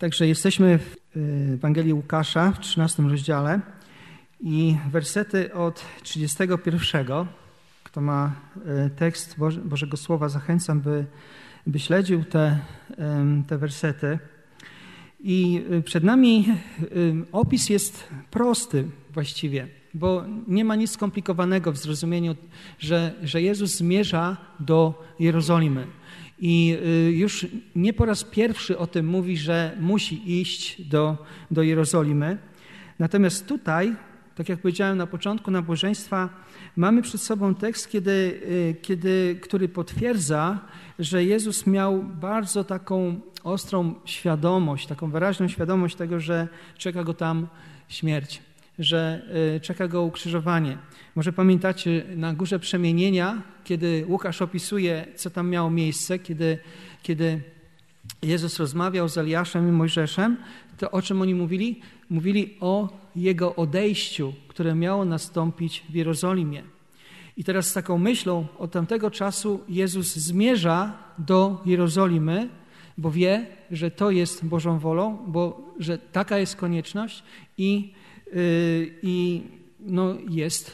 Także 0.00 0.26
jesteśmy 0.26 0.78
w 0.78 1.16
y, 1.16 1.54
Ewangelii 1.54 1.92
Łukasza 1.92 2.52
w 2.52 2.60
13 2.60 3.02
rozdziale 3.02 3.60
i 4.40 4.76
wersety 4.90 5.54
od 5.54 5.84
31. 6.02 7.06
Kto 7.84 8.00
ma 8.00 8.32
y, 8.86 8.90
tekst 8.90 9.36
Bożego 9.64 9.96
Słowa, 9.96 10.28
zachęcam, 10.28 10.80
by, 10.80 11.06
by 11.66 11.78
śledził 11.78 12.24
te, 12.24 12.58
te 13.46 13.58
wersety. 13.58 14.18
I 15.20 15.62
y, 15.72 15.82
przed 15.82 16.04
nami 16.04 16.48
opis 17.32 17.68
jest 17.68 18.08
prosty 18.30 18.84
właściwie, 19.10 19.68
bo 19.94 20.24
nie 20.48 20.64
ma 20.64 20.76
nic 20.76 20.90
skomplikowanego 20.90 21.72
w 21.72 21.76
zrozumieniu, 21.76 22.36
że, 22.78 23.14
że 23.22 23.42
Jezus 23.42 23.76
zmierza 23.76 24.36
do 24.60 25.04
Jerozolimy. 25.18 25.86
I 26.40 26.76
y, 27.08 27.12
już 27.12 27.46
nie 27.76 27.92
po 27.92 28.04
raz 28.04 28.24
pierwszy 28.24 28.78
o 28.78 28.86
tym 28.86 29.06
mówi, 29.06 29.36
że 29.36 29.76
musi 29.80 30.40
iść 30.40 30.82
do, 30.82 31.26
do 31.50 31.62
Jerozolimy. 31.62 32.38
Natomiast 32.98 33.46
tutaj, 33.46 33.96
tak 34.34 34.48
jak 34.48 34.60
powiedziałem 34.60 34.98
na 34.98 35.06
początku 35.06 35.50
nabożeństwa, 35.50 36.28
mamy 36.76 37.02
przed 37.02 37.20
sobą 37.20 37.54
tekst, 37.54 37.90
kiedy, 37.90 38.10
y, 38.10 38.76
kiedy, 38.82 39.38
który 39.42 39.68
potwierdza, 39.68 40.58
że 40.98 41.24
Jezus 41.24 41.66
miał 41.66 42.02
bardzo 42.02 42.64
taką 42.64 43.20
ostrą 43.44 43.94
świadomość, 44.04 44.86
taką 44.86 45.10
wyraźną 45.10 45.48
świadomość 45.48 45.96
tego, 45.96 46.20
że 46.20 46.48
czeka 46.78 47.04
go 47.04 47.14
tam 47.14 47.46
śmierć, 47.88 48.42
że 48.80 49.22
y, 49.56 49.60
czeka 49.60 49.88
go 49.88 50.02
ukrzyżowanie. 50.02 50.78
Może 51.16 51.32
pamiętacie 51.32 52.04
na 52.16 52.34
Górze 52.34 52.58
Przemienienia, 52.58 53.42
kiedy 53.64 54.04
Łukasz 54.08 54.42
opisuje, 54.42 55.06
co 55.16 55.30
tam 55.30 55.48
miało 55.48 55.70
miejsce, 55.70 56.18
kiedy, 56.18 56.58
kiedy 57.02 57.42
Jezus 58.22 58.58
rozmawiał 58.58 59.08
z 59.08 59.18
Eliaszem 59.18 59.68
i 59.68 59.72
Mojżeszem, 59.72 60.36
to 60.78 60.90
o 60.90 61.02
czym 61.02 61.22
oni 61.22 61.34
mówili? 61.34 61.80
Mówili 62.10 62.56
o 62.60 62.88
jego 63.16 63.56
odejściu, 63.56 64.32
które 64.48 64.74
miało 64.74 65.04
nastąpić 65.04 65.84
w 65.88 65.94
Jerozolimie. 65.94 66.62
I 67.36 67.44
teraz 67.44 67.66
z 67.66 67.72
taką 67.72 67.98
myślą 67.98 68.46
od 68.58 68.72
tamtego 68.72 69.10
czasu 69.10 69.60
Jezus 69.68 70.16
zmierza 70.16 70.92
do 71.18 71.62
Jerozolimy, 71.66 72.48
bo 72.98 73.10
wie, 73.10 73.46
że 73.70 73.90
to 73.90 74.10
jest 74.10 74.44
Bożą 74.44 74.78
wolą, 74.78 75.18
bo 75.26 75.74
że 75.78 75.98
taka 75.98 76.38
jest 76.38 76.56
konieczność 76.56 77.22
i, 77.58 77.92
i 79.02 79.42
no, 79.80 80.16
jest 80.28 80.72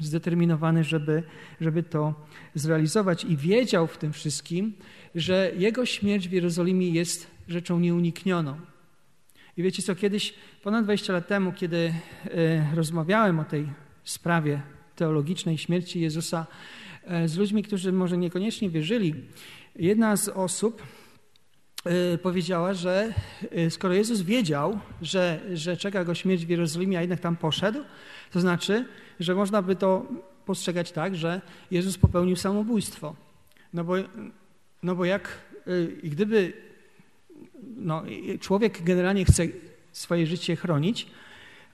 zdeterminowany, 0.00 0.84
żeby, 0.84 1.22
żeby 1.60 1.82
to 1.82 2.14
zrealizować. 2.54 3.24
I 3.24 3.36
wiedział 3.36 3.86
w 3.86 3.98
tym 3.98 4.12
wszystkim, 4.12 4.72
że 5.14 5.52
jego 5.58 5.86
śmierć 5.86 6.28
w 6.28 6.32
Jerozolimie 6.32 6.90
jest 6.90 7.26
rzeczą 7.48 7.80
nieuniknioną. 7.80 8.56
I 9.56 9.62
wiecie 9.62 9.82
co, 9.82 9.94
kiedyś, 9.94 10.34
ponad 10.62 10.84
20 10.84 11.12
lat 11.12 11.28
temu, 11.28 11.52
kiedy 11.52 11.94
e, 12.24 12.74
rozmawiałem 12.74 13.40
o 13.40 13.44
tej 13.44 13.68
sprawie 14.04 14.62
teologicznej 14.96 15.58
śmierci 15.58 16.00
Jezusa 16.00 16.46
e, 17.04 17.28
z 17.28 17.36
ludźmi, 17.36 17.62
którzy 17.62 17.92
może 17.92 18.18
niekoniecznie 18.18 18.70
wierzyli, 18.70 19.14
jedna 19.76 20.16
z 20.16 20.28
osób 20.28 20.82
Y, 20.82 20.93
powiedziała, 22.22 22.74
że 22.74 23.12
y, 23.58 23.70
skoro 23.70 23.94
Jezus 23.94 24.20
wiedział, 24.20 24.78
że, 25.02 25.40
że 25.54 25.76
czeka 25.76 26.04
go 26.04 26.14
śmierć 26.14 26.46
w 26.46 26.48
Jerozolimie, 26.48 26.98
a 26.98 27.00
jednak 27.00 27.20
tam 27.20 27.36
poszedł, 27.36 27.78
to 28.32 28.40
znaczy, 28.40 28.84
że 29.20 29.34
można 29.34 29.62
by 29.62 29.76
to 29.76 30.06
postrzegać 30.46 30.92
tak, 30.92 31.16
że 31.16 31.40
Jezus 31.70 31.98
popełnił 31.98 32.36
samobójstwo. 32.36 33.14
No 33.72 33.84
bo, 33.84 33.94
no 34.82 34.94
bo 34.94 35.04
jak 35.04 35.38
y, 35.66 35.96
gdyby 36.02 36.52
no, 37.76 38.02
człowiek 38.40 38.82
generalnie 38.82 39.24
chce 39.24 39.46
swoje 39.92 40.26
życie 40.26 40.56
chronić, 40.56 41.06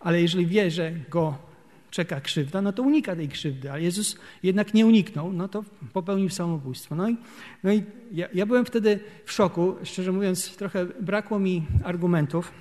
ale 0.01 0.23
jeżeli 0.23 0.47
wie, 0.47 0.71
że 0.71 0.93
go 1.11 1.50
czeka 1.91 2.21
krzywda, 2.21 2.63
no 2.63 2.73
to 2.73 2.83
unika 2.83 3.17
tej 3.17 3.29
krzywdy, 3.29 3.73
a 3.73 3.79
Jezus 3.79 4.17
jednak 4.43 4.75
nie 4.75 4.87
uniknął, 4.87 5.33
no 5.33 5.49
to 5.49 5.65
popełnił 5.93 6.29
samobójstwo. 6.29 6.95
No 6.95 7.09
i, 7.09 7.17
no 7.63 7.73
i 7.73 7.83
ja, 8.13 8.29
ja 8.35 8.47
byłem 8.47 8.65
wtedy 8.65 9.01
w 9.25 9.33
szoku, 9.33 9.77
szczerze 9.85 10.13
mówiąc, 10.13 10.57
trochę 10.57 10.87
brakło 10.87 11.39
mi 11.39 11.67
argumentów, 11.85 12.53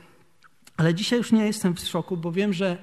ale 0.77 0.93
dzisiaj 0.93 1.19
już 1.19 1.31
nie 1.31 1.45
jestem 1.45 1.75
w 1.75 1.79
szoku, 1.79 2.17
bo 2.17 2.31
wiem, 2.31 2.53
że, 2.53 2.77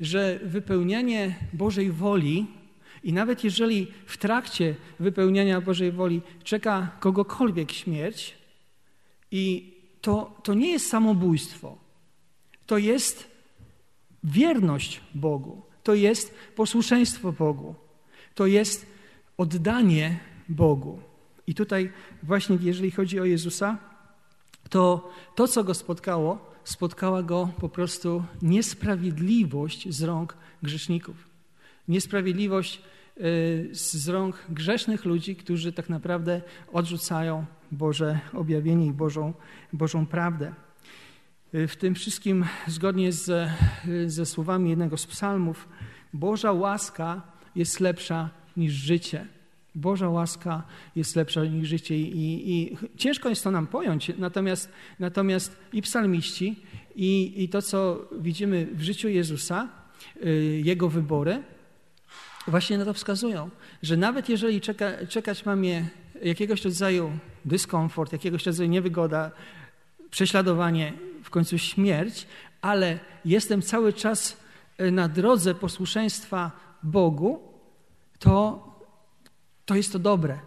że 0.00 0.38
wypełnianie 0.42 1.34
Bożej 1.52 1.90
woli 1.90 2.46
i 3.02 3.12
nawet 3.12 3.44
jeżeli 3.44 3.86
w 4.06 4.16
trakcie 4.16 4.74
wypełniania 5.00 5.60
Bożej 5.60 5.92
woli 5.92 6.22
czeka 6.44 6.90
kogokolwiek 7.00 7.72
śmierć, 7.72 8.42
i 9.32 9.74
to, 10.00 10.40
to 10.42 10.54
nie 10.54 10.72
jest 10.72 10.88
samobójstwo, 10.88 11.78
to 12.66 12.78
jest 12.78 13.30
wierność 14.24 15.00
Bogu 15.14 15.62
to 15.82 15.94
jest 15.94 16.34
posłuszeństwo 16.56 17.32
Bogu. 17.32 17.74
To 18.34 18.46
jest 18.46 18.86
oddanie 19.36 20.18
Bogu. 20.48 21.00
I 21.46 21.54
tutaj 21.54 21.92
właśnie 22.22 22.58
jeżeli 22.60 22.90
chodzi 22.90 23.20
o 23.20 23.24
Jezusa, 23.24 23.78
to 24.70 25.12
to, 25.34 25.48
co 25.48 25.64
go 25.64 25.74
spotkało, 25.74 26.52
spotkała 26.64 27.22
go 27.22 27.48
po 27.60 27.68
prostu 27.68 28.24
niesprawiedliwość 28.42 29.88
z 29.88 30.02
rąk 30.02 30.36
grzeszników. 30.62 31.16
Niesprawiedliwość 31.88 32.82
y, 33.20 33.68
z 33.72 34.08
rąk 34.08 34.44
grzesznych 34.48 35.04
ludzi, 35.04 35.36
którzy 35.36 35.72
tak 35.72 35.88
naprawdę 35.88 36.42
odrzucają 36.72 37.44
Boże 37.72 38.20
objawienie 38.32 38.86
i 38.86 38.92
Bożą, 38.92 39.32
Bożą 39.72 40.06
prawdę. 40.06 40.54
Y, 41.54 41.68
w 41.68 41.76
tym 41.76 41.94
wszystkim, 41.94 42.44
zgodnie 42.66 43.12
z, 43.12 43.50
ze 44.06 44.26
słowami 44.26 44.70
jednego 44.70 44.96
z 44.96 45.06
psalmów, 45.06 45.68
Boża 46.12 46.52
łaska 46.52 47.22
jest 47.56 47.80
lepsza 47.80 48.30
niż 48.56 48.72
życie. 48.72 49.26
Boża 49.74 50.08
łaska 50.08 50.62
jest 50.96 51.16
lepsza 51.16 51.44
niż 51.44 51.68
życie 51.68 51.98
i, 51.98 52.52
i 52.52 52.76
ciężko 52.96 53.28
jest 53.28 53.44
to 53.44 53.50
nam 53.50 53.66
pojąć, 53.66 54.12
natomiast, 54.18 54.72
natomiast 54.98 55.56
i 55.72 55.82
psalmiści, 55.82 56.56
i, 56.96 57.32
i 57.36 57.48
to, 57.48 57.62
co 57.62 58.08
widzimy 58.20 58.66
w 58.74 58.82
życiu 58.82 59.08
Jezusa, 59.08 59.68
y, 60.24 60.62
Jego 60.64 60.88
wybory, 60.88 61.42
właśnie 62.46 62.78
na 62.78 62.84
to 62.84 62.94
wskazują, 62.94 63.50
że 63.82 63.96
nawet 63.96 64.28
jeżeli 64.28 64.60
czeka, 64.60 65.06
czekać 65.08 65.46
mamy 65.46 65.88
jakiegoś 66.22 66.64
rodzaju 66.64 67.12
dyskomfort, 67.44 68.12
jakiegoś 68.12 68.46
rodzaju 68.46 68.70
niewygoda, 68.70 69.30
prześladowanie, 70.10 70.92
w 71.22 71.30
końcu 71.30 71.58
śmierć, 71.58 72.26
ale 72.60 72.98
jestem 73.24 73.62
cały 73.62 73.92
czas 73.92 74.36
e, 74.78 74.90
na 74.90 75.08
drodze 75.08 75.54
posłuszeństwa 75.54 76.50
Bogu, 76.82 77.40
to, 78.18 78.68
to 79.64 79.74
jest 79.74 79.92
to 79.92 79.98
dobre 79.98 80.38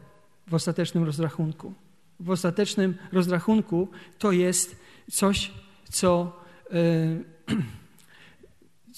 w 0.47 0.53
ostatecznym 0.53 1.03
rozrachunku. 1.03 1.73
W 2.19 2.29
ostatecznym 2.29 2.97
rozrachunku 3.11 3.87
to 4.19 4.31
jest 4.31 4.75
coś, 5.11 5.51
co, 5.89 6.39
yy, 6.71 7.57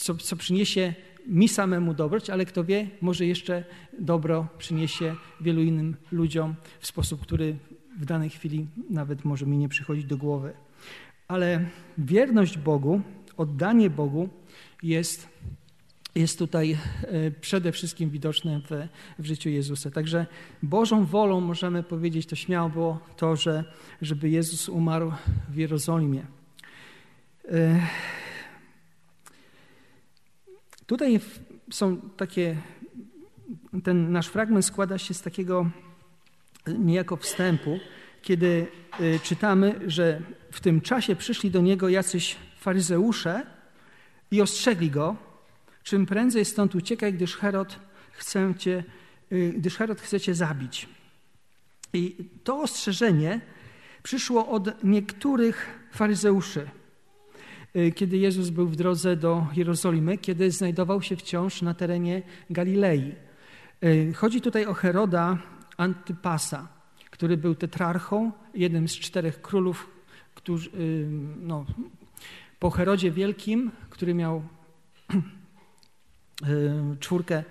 co, 0.03 0.15
co 0.15 0.35
przyniesie 0.35 0.93
mi 1.27 1.47
samemu 1.47 1.93
dobroć, 1.93 2.29
ale 2.29 2.45
kto 2.45 2.63
wie, 2.63 2.89
może 3.01 3.25
jeszcze 3.25 3.63
dobro 3.99 4.47
przyniesie 4.57 5.15
wielu 5.41 5.61
innym 5.61 5.95
ludziom 6.11 6.55
w 6.79 6.87
sposób, 6.87 7.21
który 7.21 7.57
w 7.97 8.05
danej 8.05 8.29
chwili 8.29 8.67
nawet 8.89 9.25
może 9.25 9.45
mi 9.45 9.57
nie 9.57 9.69
przychodzić 9.69 10.05
do 10.05 10.17
głowy. 10.17 10.53
Ale 11.27 11.65
wierność 11.97 12.57
Bogu, 12.57 13.01
oddanie 13.37 13.89
Bogu 13.89 14.29
jest, 14.83 15.27
jest 16.15 16.39
tutaj 16.39 16.77
e, 17.01 17.31
przede 17.31 17.71
wszystkim 17.71 18.09
widoczne 18.09 18.59
w, 18.59 18.87
w 19.19 19.25
życiu 19.25 19.49
Jezusa. 19.49 19.91
Także 19.91 20.25
Bożą 20.63 21.05
wolą, 21.05 21.41
możemy 21.41 21.83
powiedzieć, 21.83 22.27
to 22.27 22.35
śmiało 22.35 22.69
było 22.69 22.99
to, 23.17 23.35
że, 23.35 23.63
żeby 24.01 24.29
Jezus 24.29 24.69
umarł 24.69 25.11
w 25.49 25.55
Jerozolimie. 25.55 26.25
E, 27.51 27.79
tutaj 30.85 31.19
są 31.71 31.97
takie, 31.97 32.57
ten 33.83 34.11
nasz 34.11 34.27
fragment 34.27 34.65
składa 34.65 34.97
się 34.97 35.13
z 35.13 35.21
takiego 35.21 35.69
niejako 36.67 37.17
wstępu, 37.17 37.79
kiedy 38.27 38.67
y, 38.99 39.19
czytamy, 39.23 39.79
że 39.87 40.21
w 40.51 40.59
tym 40.59 40.81
czasie 40.81 41.15
przyszli 41.15 41.51
do 41.51 41.61
niego 41.61 41.89
jacyś 41.89 42.35
faryzeusze 42.59 43.45
i 44.31 44.41
ostrzegli 44.41 44.91
go, 44.91 45.15
czym 45.83 46.05
prędzej 46.05 46.45
stąd 46.45 46.75
uciekaj, 46.75 47.13
gdyż 47.13 47.35
Herod 47.35 47.79
chce 48.11 48.53
cię, 48.57 48.83
y, 49.31 49.53
gdyż 49.57 49.75
Herod 49.77 50.01
chce 50.01 50.19
cię 50.19 50.35
zabić. 50.35 50.89
I 51.93 52.15
to 52.43 52.61
ostrzeżenie 52.61 53.41
przyszło 54.03 54.47
od 54.47 54.83
niektórych 54.83 55.87
faryzeuszy, 55.91 56.69
y, 57.75 57.91
kiedy 57.91 58.17
Jezus 58.17 58.49
był 58.49 58.67
w 58.67 58.75
drodze 58.75 59.15
do 59.15 59.47
Jerozolimy, 59.55 60.17
kiedy 60.17 60.51
znajdował 60.51 61.01
się 61.01 61.15
wciąż 61.15 61.61
na 61.61 61.73
terenie 61.73 62.21
Galilei. 62.49 63.15
Chodzi 64.15 64.41
tutaj 64.41 64.65
o 64.65 64.73
Heroda 64.73 65.37
Antypasa 65.77 66.76
który 67.17 67.37
był 67.37 67.55
tetrarchą, 67.55 68.31
jednym 68.53 68.87
z 68.87 68.95
czterech 68.95 69.41
królów 69.41 69.87
którzy, 70.47 70.69
no, 71.41 71.65
po 72.59 72.69
Herodzie 72.69 73.11
Wielkim, 73.11 73.71
który 73.89 74.13
miał 74.13 74.41
czwórkę 76.99 77.43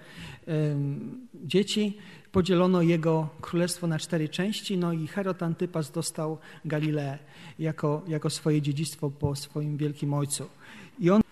dzieci, 1.35 1.99
podzielono 2.33 2.83
jego 2.83 3.29
królestwo 3.41 3.87
na 3.87 3.99
cztery 3.99 4.29
części, 4.29 4.79
no 4.79 4.93
i 4.93 5.07
Herod 5.07 5.43
Antypas 5.43 5.91
dostał 5.91 6.39
Galileę 6.65 7.19
jako, 7.59 8.03
jako 8.09 8.31
swoje 8.31 8.63
dziedzictwo 8.63 9.11
po 9.11 9.37
swoim 9.37 9.77
wielkim 9.77 10.15
ojcu. 10.15 10.49
I 10.99 11.11
on, 11.11 11.23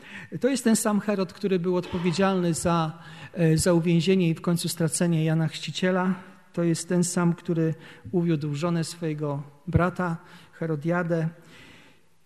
to 0.40 0.48
jest 0.48 0.64
ten 0.64 0.76
sam 0.76 1.00
Herod, 1.00 1.32
który 1.32 1.58
był 1.58 1.76
odpowiedzialny 1.76 2.54
za, 2.54 2.98
e, 3.32 3.58
za 3.58 3.72
uwięzienie 3.72 4.28
i 4.28 4.34
w 4.34 4.40
końcu 4.40 4.69
stracenie 4.69 5.25
Jana 5.25 5.48
Chrzciciela. 5.48 6.14
To 6.54 6.62
jest 6.62 6.88
ten 6.88 7.04
sam, 7.04 7.34
który 7.34 7.74
uwiódł 8.12 8.54
żonę 8.54 8.84
swojego 8.84 9.42
brata, 9.66 10.16
Herodiadę, 10.52 11.28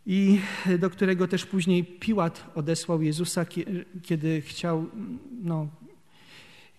i 0.07 0.41
do 0.79 0.91
którego 0.91 1.29
też 1.29 1.47
później 1.47 1.85
Piłat 1.85 2.51
odesłał 2.55 3.03
Jezusa, 3.03 3.47
kiedy 4.03 4.41
chciał, 4.41 4.87
no, 5.43 5.69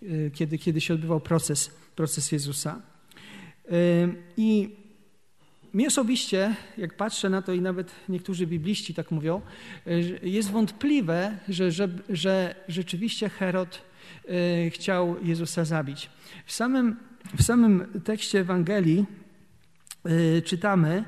e, 0.04 0.30
kiedy, 0.32 0.58
kiedy 0.58 0.82
się 0.82 0.94
odbywał 0.94 1.20
proces, 1.20 1.72
proces 1.96 2.32
Jezusa. 2.32 2.82
E, 3.72 3.72
I 4.38 4.76
mi 5.74 5.88
osobiście, 5.88 6.56
jak 6.78 6.98
patrzę 6.98 7.30
na 7.30 7.42
to 7.42 7.54
i 7.54 7.62
nawet 7.62 7.92
niektórzy 8.10 8.48
bibliści 8.48 8.94
tak 8.94 9.12
mówią, 9.12 9.42
jest 10.24 10.52
wątpliwe, 10.52 11.38
że, 11.50 11.72
że, 11.72 11.90
że 12.10 12.56
rzeczywiście 12.68 13.30
Herod 13.30 13.82
e, 14.28 14.70
chciał 14.70 15.16
Jezusa 15.24 15.66
zabić. 15.66 16.10
W 16.46 16.52
samym, 16.52 17.09
w 17.38 17.44
samym 17.44 18.02
tekście 18.04 18.40
Ewangelii 18.40 19.06
e, 20.06 20.42
czytamy, 20.42 21.04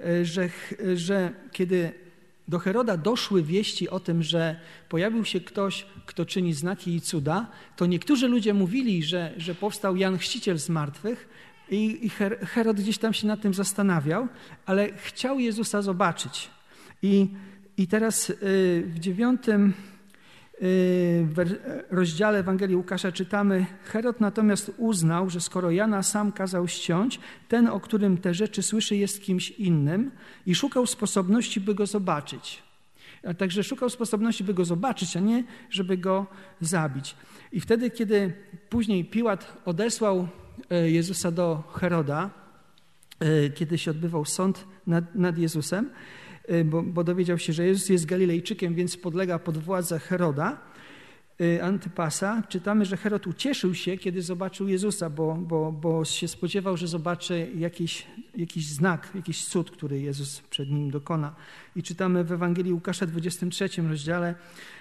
e, 0.00 0.24
że, 0.24 0.48
że 0.94 1.32
kiedy 1.52 1.92
do 2.48 2.58
Heroda 2.58 2.96
doszły 2.96 3.42
wieści 3.42 3.88
o 3.88 4.00
tym, 4.00 4.22
że 4.22 4.60
pojawił 4.88 5.24
się 5.24 5.40
ktoś, 5.40 5.86
kto 6.06 6.26
czyni 6.26 6.54
znaki 6.54 6.94
i 6.94 7.00
cuda, 7.00 7.50
to 7.76 7.86
niektórzy 7.86 8.28
ludzie 8.28 8.54
mówili, 8.54 9.02
że, 9.02 9.34
że 9.36 9.54
powstał 9.54 9.96
Jan 9.96 10.18
Chrzciciel 10.18 10.58
z 10.58 10.68
martwych, 10.68 11.28
i, 11.70 12.10
Herod 12.42 12.80
gdzieś 12.80 12.98
tam 12.98 13.14
się 13.14 13.26
nad 13.26 13.40
tym 13.40 13.54
zastanawiał, 13.54 14.28
ale 14.66 14.92
chciał 14.96 15.40
Jezusa 15.40 15.82
zobaczyć. 15.82 16.50
I, 17.02 17.28
i 17.76 17.86
teraz 17.86 18.30
y, 18.30 18.34
w 18.86 18.98
dziewiątym 18.98 19.72
y, 20.62 21.26
rozdziale 21.90 22.38
Ewangelii 22.38 22.76
Łukasza 22.76 23.12
czytamy: 23.12 23.66
Herod 23.84 24.20
natomiast 24.20 24.72
uznał, 24.76 25.30
że 25.30 25.40
skoro 25.40 25.70
Jana 25.70 26.02
sam 26.02 26.32
kazał 26.32 26.68
ściąć, 26.68 27.20
ten, 27.48 27.66
o 27.66 27.80
którym 27.80 28.18
te 28.18 28.34
rzeczy 28.34 28.62
słyszy, 28.62 28.96
jest 28.96 29.22
kimś 29.22 29.50
innym 29.50 30.10
i 30.46 30.54
szukał 30.54 30.86
sposobności, 30.86 31.60
by 31.60 31.74
go 31.74 31.86
zobaczyć. 31.86 32.62
A 33.24 33.34
także 33.34 33.64
szukał 33.64 33.90
sposobności, 33.90 34.44
by 34.44 34.54
go 34.54 34.64
zobaczyć, 34.64 35.16
a 35.16 35.20
nie 35.20 35.44
żeby 35.70 35.96
go 35.98 36.26
zabić. 36.60 37.16
I 37.52 37.60
wtedy, 37.60 37.90
kiedy 37.90 38.32
później 38.68 39.04
Piłat 39.04 39.56
odesłał 39.64 40.28
E, 40.70 40.90
Jezusa 40.90 41.30
do 41.30 41.62
Heroda, 41.72 42.30
e, 43.20 43.50
kiedy 43.50 43.78
się 43.78 43.90
odbywał 43.90 44.24
sąd 44.24 44.64
nad, 44.86 45.14
nad 45.14 45.38
Jezusem, 45.38 45.90
bo, 46.64 46.82
bo, 46.82 47.04
dowiedział 47.04 47.38
się, 47.38 47.52
że 47.52 47.66
Jezus 47.66 47.88
jest 47.88 48.06
Galilejczykiem, 48.06 48.74
więc 48.74 48.96
podlega 48.96 49.38
pod 49.38 49.58
władzę 49.58 49.98
Heroda, 49.98 50.58
Antypasa. 51.62 52.42
Czytamy, 52.48 52.84
że 52.84 52.96
Herod 52.96 53.26
ucieszył 53.26 53.74
się, 53.74 53.96
kiedy 53.96 54.22
zobaczył 54.22 54.68
Jezusa, 54.68 55.10
bo, 55.10 55.34
bo, 55.34 55.72
bo 55.72 56.04
się 56.04 56.28
spodziewał, 56.28 56.76
że 56.76 56.88
zobaczy 56.88 57.50
jakiś, 57.56 58.06
jakiś 58.36 58.66
znak, 58.66 59.10
jakiś 59.14 59.44
cud, 59.44 59.70
który 59.70 60.00
Jezus 60.00 60.40
przed 60.40 60.70
nim 60.70 60.90
dokona. 60.90 61.34
I 61.76 61.82
czytamy 61.82 62.24
w 62.24 62.32
Ewangelii 62.32 62.72
Łukasza 62.72 63.06
23 63.06 63.68
rozdziale, 63.88 64.34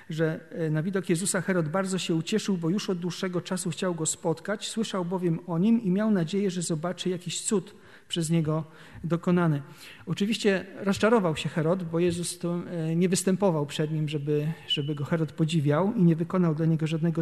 że 0.10 0.40
e, 0.52 0.70
na 0.70 0.84
widok 0.84 1.10
Jezusa 1.10 1.42
Herod 1.42 1.70
bardzo 1.70 1.98
się 1.98 2.16
ucieszył, 2.16 2.58
bo 2.58 2.70
już 2.70 2.90
od 2.90 3.00
dłuższego 3.00 3.42
czasu 3.42 3.70
chciał 3.70 3.96
go 3.96 4.06
spotkać, 4.06 4.68
słyszał 4.68 5.06
bowiem 5.06 5.40
o 5.48 5.58
nim 5.58 5.84
i 5.84 5.92
miał 5.92 6.12
nadzieję, 6.12 6.52
że 6.52 6.62
zobaczy 6.62 7.10
jakiś 7.10 7.42
cud 7.42 7.76
przez 8.08 8.30
niego 8.30 8.64
dokonany. 9.04 9.62
Oczywiście 10.06 10.66
rozczarował 10.78 11.36
się 11.36 11.50
Herod, 11.50 11.84
bo 11.84 12.00
Jezus 12.00 12.40
e, 12.46 12.96
nie 12.96 13.10
występował 13.10 13.66
przed 13.66 13.92
nim, 13.92 14.10
żeby, 14.10 14.52
żeby 14.68 14.96
go 14.96 15.06
Herod 15.06 15.32
podziwiał 15.32 15.94
i 15.94 16.04
nie 16.04 16.16
wykonał 16.16 16.56
dla 16.56 16.66
niego 16.66 16.88
żadnego 16.88 17.22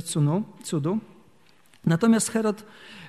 cudu. 0.64 1.00
Natomiast 1.86 2.32
Herod 2.32 2.66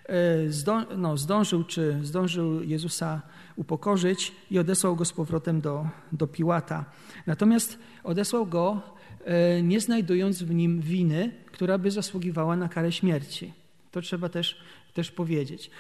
e, 0.09 0.87
no, 0.97 1.17
zdążył, 1.17 1.65
czy 1.65 1.99
zdążył 2.03 2.63
Jezusa 2.63 3.23
upokorzyć 3.57 4.33
i 4.51 4.59
odesłał 4.59 4.97
go 4.97 5.05
z 5.05 5.13
powrotem 5.13 5.61
do, 5.61 5.87
do 6.13 6.27
Piłata. 6.27 6.85
Natomiast 7.27 7.79
odesłał 8.05 8.47
go 8.47 8.95
E, 9.25 9.63
nie 9.63 9.81
znajdując 9.81 10.43
w 10.43 10.55
nim 10.55 10.81
winy, 10.81 11.31
która 11.47 11.79
by 11.79 11.91
zasługiwała 11.91 12.57
na 12.57 12.69
karę 12.69 12.93
śmierci. 12.93 13.53
To 13.91 14.01
trzeba 14.01 14.29
też, 14.29 14.57
też 14.95 15.11
powiedzieć. 15.11 15.71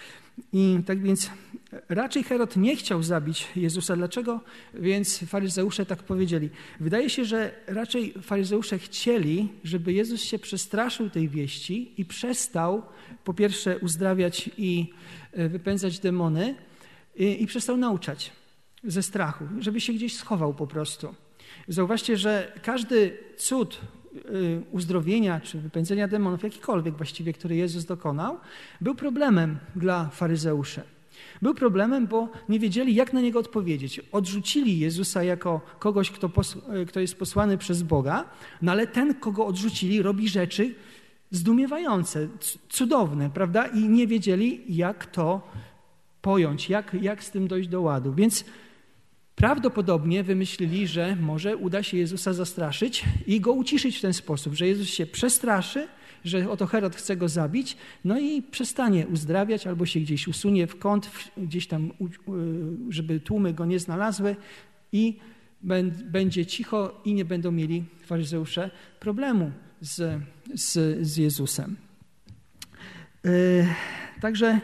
I 0.52 0.78
tak 0.86 1.02
więc 1.02 1.30
raczej 1.88 2.22
Herod 2.24 2.56
nie 2.56 2.76
chciał 2.76 3.02
zabić 3.02 3.48
Jezusa. 3.56 3.96
Dlaczego? 3.96 4.40
Więc 4.74 5.18
faryzeusze 5.18 5.86
tak 5.86 6.02
powiedzieli. 6.02 6.50
Wydaje 6.80 7.10
się, 7.10 7.24
że 7.24 7.54
raczej 7.66 8.12
faryzeusze 8.22 8.78
chcieli, 8.78 9.48
żeby 9.64 9.92
Jezus 9.92 10.22
się 10.22 10.38
przestraszył 10.38 11.10
tej 11.10 11.28
wieści 11.28 11.92
i 11.96 12.04
przestał 12.04 12.82
po 13.24 13.34
pierwsze 13.34 13.78
uzdrawiać 13.78 14.50
i 14.58 14.92
e, 15.32 15.48
wypędzać 15.48 15.98
demony 15.98 16.54
i, 17.16 17.42
i 17.42 17.46
przestał 17.46 17.76
nauczać 17.76 18.32
ze 18.84 19.02
strachu, 19.02 19.44
żeby 19.58 19.80
się 19.80 19.92
gdzieś 19.92 20.16
schował 20.16 20.54
po 20.54 20.66
prostu. 20.66 21.14
Zauważcie, 21.68 22.16
że 22.16 22.52
każdy 22.62 23.18
cud 23.36 23.80
uzdrowienia 24.70 25.40
czy 25.40 25.58
wypędzenia 25.58 26.08
demonów, 26.08 26.42
jakikolwiek 26.42 26.96
właściwie, 26.96 27.32
który 27.32 27.56
Jezus 27.56 27.84
dokonał, 27.84 28.38
był 28.80 28.94
problemem 28.94 29.58
dla 29.76 30.08
faryzeuszy. 30.08 30.82
Był 31.42 31.54
problemem, 31.54 32.06
bo 32.06 32.28
nie 32.48 32.58
wiedzieli, 32.58 32.94
jak 32.94 33.12
na 33.12 33.20
niego 33.20 33.38
odpowiedzieć. 33.38 34.00
Odrzucili 34.12 34.78
Jezusa 34.78 35.22
jako 35.22 35.60
kogoś, 35.78 36.10
kto, 36.10 36.30
y, 36.82 36.86
kto 36.86 37.00
jest 37.00 37.18
posłany 37.18 37.58
przez 37.58 37.82
Boga, 37.82 38.24
no 38.62 38.72
ale 38.72 38.86
ten, 38.86 39.14
kogo 39.14 39.46
odrzucili, 39.46 40.02
robi 40.02 40.28
rzeczy 40.28 40.74
zdumiewające, 41.30 42.28
cudowne, 42.68 43.30
prawda? 43.30 43.66
I 43.66 43.88
nie 43.88 44.06
wiedzieli, 44.06 44.62
jak 44.68 45.06
to 45.06 45.48
pojąć, 46.22 46.68
jak, 46.70 46.96
jak 47.00 47.24
z 47.24 47.30
tym 47.30 47.48
dojść 47.48 47.68
do 47.68 47.82
ładu. 47.82 48.14
Więc 48.14 48.44
Prawdopodobnie 49.36 50.24
wymyślili, 50.24 50.86
że 50.86 51.16
może 51.16 51.56
uda 51.56 51.82
się 51.82 51.96
Jezusa 51.96 52.32
zastraszyć 52.32 53.04
i 53.26 53.40
go 53.40 53.52
uciszyć 53.52 53.98
w 53.98 54.00
ten 54.00 54.12
sposób, 54.12 54.54
że 54.54 54.66
Jezus 54.66 54.88
się 54.88 55.06
przestraszy, 55.06 55.88
że 56.24 56.50
oto 56.50 56.66
Herod 56.66 56.96
chce 56.96 57.16
go 57.16 57.28
zabić, 57.28 57.76
no 58.04 58.20
i 58.20 58.42
przestanie 58.42 59.06
uzdrawiać 59.06 59.66
albo 59.66 59.86
się 59.86 60.00
gdzieś 60.00 60.28
usunie 60.28 60.66
w 60.66 60.78
kąt, 60.78 61.10
gdzieś 61.36 61.66
tam, 61.66 61.92
żeby 62.88 63.20
tłumy 63.20 63.52
go 63.52 63.64
nie 63.64 63.78
znalazły 63.78 64.36
i 64.92 65.18
będzie 66.04 66.46
cicho 66.46 67.00
i 67.04 67.14
nie 67.14 67.24
będą 67.24 67.52
mieli 67.52 67.84
faryzeusze 68.06 68.70
problemu 69.00 69.52
z, 69.80 70.22
z, 70.54 70.98
z 71.06 71.16
Jezusem. 71.16 71.76
E, 73.24 73.30
także 74.20 74.60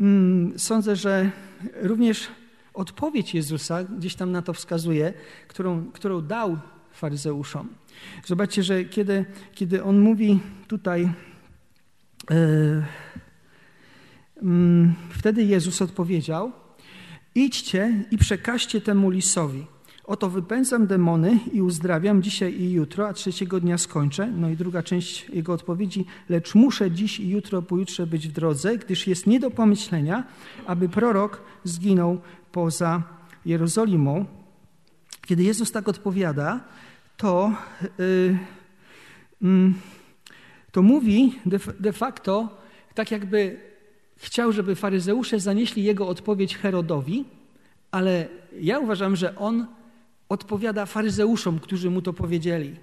mm, 0.00 0.58
sądzę, 0.58 0.96
że 0.96 1.30
również 1.74 2.28
odpowiedź 2.74 3.34
Jezusa 3.34 3.84
gdzieś 3.84 4.14
tam 4.14 4.32
na 4.32 4.42
to 4.42 4.52
wskazuje, 4.52 5.12
którą, 5.48 5.84
którą 5.92 6.20
dał 6.20 6.58
faryzeuszom. 6.92 7.68
Zobaczcie, 8.24 8.62
że 8.62 8.84
kiedy, 8.84 9.24
kiedy 9.54 9.84
on 9.84 10.00
mówi 10.00 10.40
tutaj, 10.68 11.02
e, 12.30 12.86
mm, 14.42 14.94
wtedy 15.10 15.44
Jezus 15.44 15.82
odpowiedział: 15.82 16.52
Idźcie 17.34 18.04
i 18.10 18.18
przekażcie 18.18 18.80
temu 18.80 19.10
lisowi. 19.10 19.66
Oto 20.04 20.30
wypędzam 20.30 20.86
demony 20.86 21.38
i 21.52 21.62
uzdrawiam 21.62 22.22
dzisiaj 22.22 22.60
i 22.60 22.72
jutro, 22.72 23.08
a 23.08 23.12
trzeciego 23.12 23.60
dnia 23.60 23.78
skończę. 23.78 24.26
No 24.26 24.50
i 24.50 24.56
druga 24.56 24.82
część 24.82 25.28
jego 25.28 25.52
odpowiedzi, 25.52 26.04
lecz 26.28 26.54
muszę 26.54 26.90
dziś 26.90 27.20
i 27.20 27.28
jutro, 27.28 27.62
pojutrze 27.62 28.06
być 28.06 28.28
w 28.28 28.32
drodze, 28.32 28.78
gdyż 28.78 29.06
jest 29.06 29.26
nie 29.26 29.40
do 29.40 29.50
pomyślenia, 29.50 30.24
aby 30.66 30.88
prorok 30.88 31.42
zginął 31.64 32.20
poza 32.52 33.02
Jerozolimą. 33.44 34.24
Kiedy 35.26 35.42
Jezus 35.42 35.72
tak 35.72 35.88
odpowiada, 35.88 36.60
to, 37.16 37.52
yy, 37.98 38.38
yy, 39.40 39.72
to 40.72 40.82
mówi 40.82 41.38
de 41.80 41.92
facto 41.92 42.58
tak 42.94 43.10
jakby 43.10 43.60
chciał, 44.16 44.52
żeby 44.52 44.74
faryzeusze 44.74 45.40
zanieśli 45.40 45.84
jego 45.84 46.08
odpowiedź 46.08 46.56
Herodowi, 46.56 47.24
ale 47.90 48.28
ja 48.60 48.78
uważam, 48.78 49.16
że 49.16 49.36
on 49.36 49.66
odpowiada 50.28 50.86
faryzeuszom, 50.86 51.60
którzy 51.60 51.90
mu 51.90 52.02
to 52.02 52.12
powiedzieli, 52.12 52.76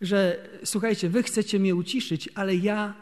że 0.00 0.48
słuchajcie, 0.64 1.08
wy 1.08 1.22
chcecie 1.22 1.58
mnie 1.58 1.74
uciszyć, 1.74 2.28
ale 2.34 2.56
ja 2.56 2.94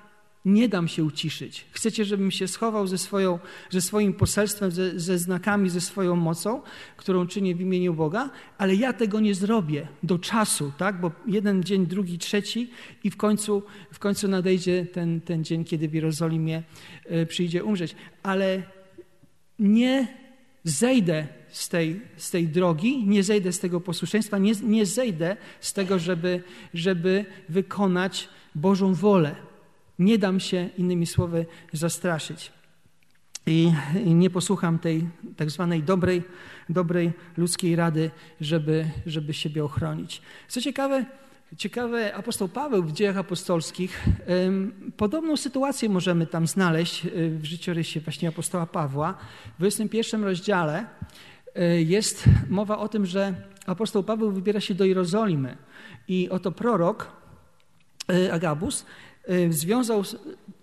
nie 0.45 0.69
dam 0.69 0.89
się 0.89 1.05
uciszyć. 1.05 1.67
Chcecie, 1.71 2.05
żebym 2.05 2.31
się 2.31 2.49
schował 2.49 2.87
ze, 2.87 2.99
swoją, 2.99 3.39
ze 3.71 3.81
swoim 3.81 4.13
poselstwem, 4.13 4.71
ze, 4.71 5.01
ze 5.01 5.19
znakami, 5.19 5.71
ze 5.71 5.81
swoją 5.81 6.17
mocą, 6.17 6.63
którą 6.97 7.27
czynię 7.27 7.55
w 7.55 7.61
imieniu 7.61 7.95
Boga, 7.95 8.31
ale 8.59 8.75
ja 8.75 8.93
tego 8.93 9.21
nie 9.21 9.35
zrobię 9.35 9.89
do 10.03 10.19
czasu, 10.19 10.73
tak? 10.79 11.01
bo 11.01 11.11
jeden 11.27 11.63
dzień, 11.63 11.87
drugi, 11.87 12.19
trzeci 12.19 12.71
i 13.05 13.11
w 13.11 13.17
końcu, 13.17 13.63
w 13.93 13.99
końcu 13.99 14.29
nadejdzie 14.29 14.87
ten, 14.87 15.21
ten 15.21 15.45
dzień, 15.45 15.65
kiedy 15.65 15.89
w 15.89 15.95
Jerozolimie 15.95 16.63
e, 17.05 17.27
przyjdzie 17.27 17.65
umrzeć. 17.65 17.95
Ale 18.23 18.63
nie 19.59 20.09
zejdę 20.65 21.27
z 21.49 21.69
tej, 21.69 22.01
z 22.17 22.31
tej 22.31 22.49
drogi, 22.49 23.07
nie 23.07 23.23
zejdę 23.23 23.53
z 23.53 23.61
tego 23.61 23.81
posłuszeństwa, 23.81 24.39
nie, 24.39 24.53
nie 24.63 24.87
zejdę 24.87 25.37
z 25.61 25.73
tego, 25.73 25.99
żeby, 25.99 26.43
żeby 26.75 27.25
wykonać 27.49 28.29
Bożą 28.55 28.95
wolę. 28.95 29.48
Nie 29.99 30.19
dam 30.19 30.41
się, 30.41 30.69
innymi 30.79 31.07
słowy, 31.07 31.47
zastraszyć. 31.73 32.53
I, 33.47 33.73
nie 34.05 34.31
posłucham 34.31 34.79
tej 34.79 35.09
tak 35.37 35.51
zwanej 35.51 35.83
dobrej, 35.83 36.23
dobrej 36.69 37.13
ludzkiej 37.37 37.77
rady, 37.77 38.11
żeby, 38.41 38.91
żeby 39.07 39.35
siebie 39.35 39.65
ochronić. 39.65 40.23
Co 40.49 40.61
ciekawe, 40.61 41.05
Ciekawe, 41.57 42.15
apostoł 42.15 42.49
Paweł 42.49 42.83
w 42.83 42.93
dziejach 42.93 43.17
apostolskich, 43.17 44.05
podobną 44.97 45.37
sytuację 45.37 45.89
możemy 45.89 46.27
tam 46.27 46.47
znaleźć 46.47 47.07
e, 47.07 47.11
w 47.29 47.45
życiorysie 47.45 48.01
właśnie 48.01 48.29
apostoła 48.29 48.67
Pawła. 48.67 49.15
W 49.55 49.59
21 49.59 50.25
rozdziale 50.25 50.87
e, 51.55 51.83
jest 51.83 52.25
mowa 52.49 52.79
o 52.79 52.89
tym, 52.89 53.07
że 53.07 53.35
apostoł 53.67 54.03
Paweł 54.03 54.33
wybiera 54.33 54.61
się 54.61 54.75
do 54.75 54.85
Jerozolimy 54.85 55.57
i 56.09 56.29
oto 56.31 56.53
prorok 56.53 57.13
e, 58.09 58.33
Agabus 58.33 58.87
związał, 59.51 60.03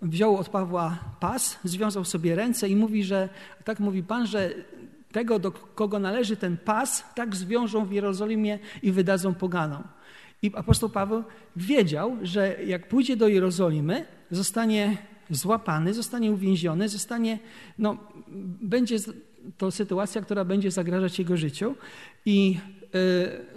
wziął 0.02 0.36
od 0.36 0.48
Pawła 0.48 0.98
pas, 1.20 1.58
związał 1.64 2.04
sobie 2.04 2.34
ręce 2.34 2.68
i 2.68 2.76
mówi, 2.76 3.04
że 3.04 3.28
tak 3.64 3.80
mówi 3.80 4.02
Pan, 4.02 4.26
że 4.26 4.54
tego, 5.12 5.38
do 5.38 5.52
kogo 5.52 5.98
należy 5.98 6.36
ten 6.36 6.56
pas, 6.56 7.04
tak 7.14 7.36
zwiążą 7.36 7.86
w 7.86 7.92
Jerozolimie 7.92 8.58
i 8.82 8.92
wydadzą 8.92 9.34
poganom. 9.34 9.82
I 10.42 10.52
apostoł 10.54 10.88
Paweł 10.88 11.24
wiedział, 11.56 12.16
że 12.22 12.56
jak 12.64 12.88
pójdzie 12.88 13.16
do 13.16 13.28
Jerozolimy, 13.28 14.04
zostanie 14.30 14.96
złapany, 15.30 15.94
zostanie 15.94 16.32
uwięziony, 16.32 16.88
zostanie, 16.88 17.38
no, 17.78 17.96
będzie 18.62 18.96
to 19.58 19.70
sytuacja, 19.70 20.22
która 20.22 20.44
będzie 20.44 20.70
zagrażać 20.70 21.18
jego 21.18 21.36
życiu. 21.36 21.74
I 22.26 22.58
y, 22.82 22.85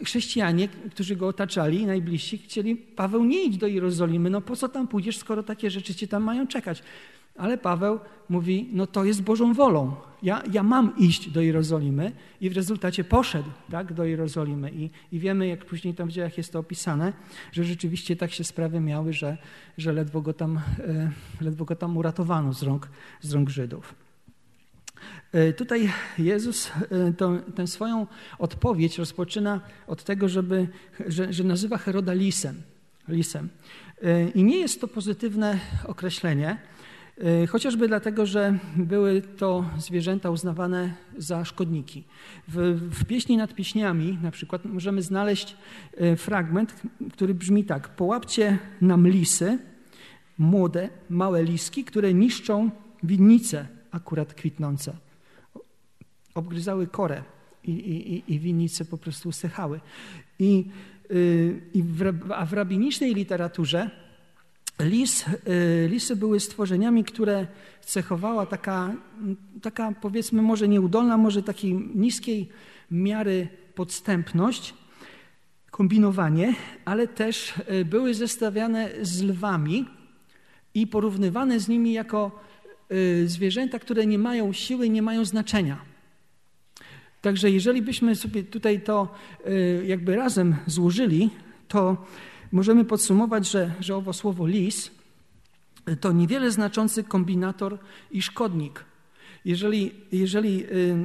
chrześcijanie, 0.03 0.67
którzy 0.67 1.15
go 1.15 1.27
otaczali, 1.27 1.85
najbliżsi, 1.85 2.37
chcieli, 2.37 2.75
Paweł, 2.75 3.25
nie 3.25 3.43
idź 3.43 3.57
do 3.57 3.67
Jerozolimy, 3.67 4.29
no 4.29 4.41
po 4.41 4.55
co 4.55 4.69
tam 4.69 4.87
pójdziesz, 4.87 5.17
skoro 5.17 5.43
takie 5.43 5.71
rzeczy 5.71 5.95
cię 5.95 6.07
tam 6.07 6.23
mają 6.23 6.47
czekać? 6.47 6.83
Ale 7.39 7.57
Paweł 7.57 7.99
mówi, 8.29 8.69
no 8.73 8.87
to 8.87 9.05
jest 9.05 9.21
Bożą 9.21 9.53
wolą. 9.53 9.95
Ja, 10.23 10.43
ja 10.51 10.63
mam 10.63 10.97
iść 10.97 11.29
do 11.29 11.41
Jerozolimy 11.41 12.11
i 12.41 12.49
w 12.49 12.55
rezultacie 12.55 13.03
poszedł 13.03 13.49
tak, 13.71 13.93
do 13.93 14.05
Jerozolimy. 14.05 14.71
I, 14.71 14.89
I 15.11 15.19
wiemy, 15.19 15.47
jak 15.47 15.65
później 15.65 15.93
tam 15.93 16.07
w 16.07 16.11
dziejach 16.11 16.37
jest 16.37 16.53
to 16.53 16.59
opisane, 16.59 17.13
że 17.51 17.63
rzeczywiście 17.63 18.15
tak 18.15 18.31
się 18.31 18.43
sprawy 18.43 18.79
miały, 18.79 19.13
że, 19.13 19.37
że 19.77 19.93
ledwo, 19.93 20.21
go 20.21 20.33
tam, 20.33 20.57
e, 20.57 21.11
ledwo 21.41 21.65
go 21.65 21.75
tam 21.75 21.97
uratowano 21.97 22.53
z 22.53 22.63
rąk, 22.63 22.89
z 23.21 23.33
rąk 23.33 23.49
Żydów. 23.49 24.08
E, 25.31 25.53
tutaj 25.53 25.91
Jezus 26.17 26.71
e, 26.71 27.51
tę 27.55 27.67
swoją 27.67 28.07
odpowiedź 28.39 28.97
rozpoczyna 28.97 29.61
od 29.87 30.03
tego, 30.03 30.29
żeby, 30.29 30.67
że, 31.07 31.33
że 31.33 31.43
nazywa 31.43 31.77
Heroda 31.77 32.13
lisem. 32.13 32.61
lisem. 33.07 33.49
I 34.35 34.43
nie 34.43 34.57
jest 34.57 34.81
to 34.81 34.87
pozytywne 34.87 35.59
określenie, 35.85 36.57
E, 37.23 37.47
chociażby 37.47 37.87
dlatego, 37.87 38.25
że 38.25 38.59
były 38.75 39.21
to 39.21 39.65
zwierzęta 39.77 40.29
uznawane 40.29 40.93
za 41.17 41.45
szkodniki. 41.45 42.03
W, 42.47 42.79
w 42.91 43.05
pieśni 43.05 43.37
nad 43.37 43.53
pieśniami 43.53 44.17
na 44.21 44.31
przykład 44.31 44.65
możemy 44.65 45.01
znaleźć 45.01 45.55
e, 45.97 46.15
fragment, 46.15 46.81
który 47.13 47.33
brzmi 47.33 47.63
tak. 47.63 47.89
Połapcie 47.89 48.57
nam 48.81 49.07
lisy, 49.07 49.59
młode, 50.37 50.89
małe 51.09 51.43
liski, 51.43 51.83
które 51.83 52.13
niszczą 52.13 52.71
winnice 53.03 53.67
akurat 53.91 54.33
kwitnące. 54.33 54.93
Obgryzały 56.35 56.87
korę 56.87 57.23
i, 57.63 57.71
i, 57.71 58.33
i 58.33 58.39
winnice 58.39 58.85
po 58.85 58.97
prostu 58.97 59.29
usychały. 59.29 59.79
I, 60.39 60.65
y, 61.11 61.61
i 61.73 61.83
w, 61.83 62.13
a 62.33 62.45
w 62.45 62.53
rabinicznej 62.53 63.15
literaturze 63.15 63.89
Lis, 64.79 65.25
y, 65.27 65.87
lisy 65.89 66.15
były 66.15 66.39
stworzeniami, 66.39 67.03
które 67.03 67.47
cechowała 67.81 68.45
taka, 68.45 68.95
taka 69.61 69.91
powiedzmy 70.01 70.41
może 70.41 70.67
nieudolna, 70.67 71.17
może 71.17 71.43
takiej 71.43 71.73
niskiej 71.73 72.49
miary 72.91 73.47
podstępność, 73.75 74.73
kombinowanie, 75.71 76.55
ale 76.85 77.07
też 77.07 77.53
y, 77.71 77.85
były 77.85 78.13
zestawiane 78.13 78.89
z 79.01 79.21
lwami 79.21 79.85
i 80.73 80.87
porównywane 80.87 81.59
z 81.59 81.67
nimi 81.67 81.93
jako 81.93 82.39
zwierzęta, 83.25 83.79
które 83.79 84.05
nie 84.05 84.17
mają 84.17 84.53
siły, 84.53 84.89
nie 84.89 85.01
mają 85.01 85.25
znaczenia. 85.25 85.81
Także 87.21 87.51
jeżeli 87.51 87.81
byśmy 87.81 88.15
sobie 88.15 88.43
tutaj 88.43 88.81
to 88.81 89.15
jakby 89.85 90.15
razem 90.15 90.55
złożyli, 90.67 91.29
to 91.67 92.05
możemy 92.51 92.85
podsumować, 92.85 93.51
że, 93.51 93.71
że 93.79 93.95
owo 93.95 94.13
słowo 94.13 94.47
lis 94.47 94.91
to 95.95 96.11
niewiele 96.11 96.51
znaczący 96.51 97.03
kombinator 97.03 97.77
i 98.11 98.21
szkodnik. 98.21 98.85
Jeżeli, 99.45 99.91
jeżeli 100.11 100.65
y, 100.65 100.95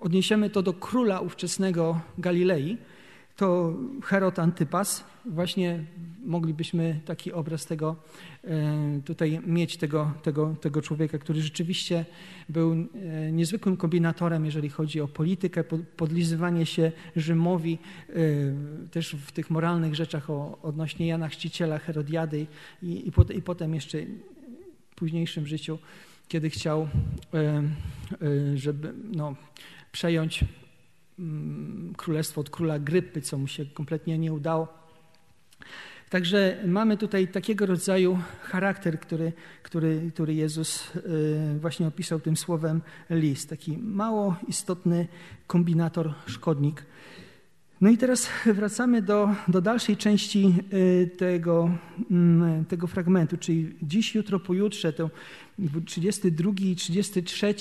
odniesiemy 0.00 0.50
to 0.50 0.62
do 0.62 0.72
króla 0.72 1.20
ówczesnego 1.20 2.00
Galilei, 2.18 2.78
to 3.36 3.74
Herod 4.02 4.38
Antypas, 4.38 5.04
właśnie 5.24 5.84
moglibyśmy 6.24 7.00
taki 7.04 7.32
obraz 7.32 7.66
tego 7.66 7.96
e, 8.44 9.00
tutaj 9.04 9.40
mieć, 9.46 9.76
tego, 9.76 10.12
tego, 10.22 10.56
tego 10.60 10.82
człowieka, 10.82 11.18
który 11.18 11.42
rzeczywiście 11.42 12.04
był 12.48 12.72
e, 12.72 13.32
niezwykłym 13.32 13.76
kombinatorem, 13.76 14.44
jeżeli 14.44 14.68
chodzi 14.68 15.00
o 15.00 15.08
politykę, 15.08 15.64
podlizywanie 15.96 16.66
się 16.66 16.92
Rzymowi, 17.16 17.78
e, 18.08 18.14
też 18.90 19.14
w 19.14 19.32
tych 19.32 19.50
moralnych 19.50 19.94
rzeczach 19.94 20.30
o, 20.30 20.58
odnośnie 20.62 21.06
Jana 21.06 21.28
Chrzciciela, 21.28 21.78
Herodiady 21.78 22.46
i, 22.82 22.86
i, 22.86 23.12
i 23.36 23.42
potem 23.42 23.74
jeszcze 23.74 23.98
w 24.90 24.94
późniejszym 24.94 25.46
życiu, 25.46 25.78
kiedy 26.28 26.50
chciał, 26.50 26.88
żeby 28.54 28.94
no, 29.12 29.34
przejąć 29.92 30.44
Mm, 31.18 31.94
królestwo 31.96 32.40
od 32.40 32.50
króla 32.50 32.78
Grypy, 32.78 33.20
co 33.20 33.38
mu 33.38 33.46
się 33.46 33.66
kompletnie 33.66 34.18
nie 34.18 34.32
udało. 34.32 34.68
Także 36.14 36.62
mamy 36.66 36.96
tutaj 36.96 37.28
takiego 37.28 37.66
rodzaju 37.66 38.18
charakter, 38.42 39.00
który, 39.00 39.32
który, 39.62 40.10
który 40.14 40.34
Jezus 40.34 40.96
y, 40.96 41.58
właśnie 41.60 41.86
opisał 41.86 42.20
tym 42.20 42.36
słowem 42.36 42.80
list. 43.10 43.50
Taki 43.50 43.78
mało 43.78 44.36
istotny 44.48 45.08
kombinator, 45.46 46.14
szkodnik. 46.26 46.86
No 47.80 47.90
i 47.90 47.98
teraz 47.98 48.28
wracamy 48.46 49.02
do, 49.02 49.28
do 49.48 49.60
dalszej 49.60 49.96
części 49.96 50.54
y, 50.72 51.10
tego, 51.16 51.70
mm, 52.10 52.64
tego 52.64 52.86
fragmentu, 52.86 53.36
czyli 53.36 53.74
dziś, 53.82 54.14
jutro, 54.14 54.40
pojutrze, 54.40 54.92
to 54.92 55.10
32 55.86 56.52
i 56.60 56.76
33 56.76 57.54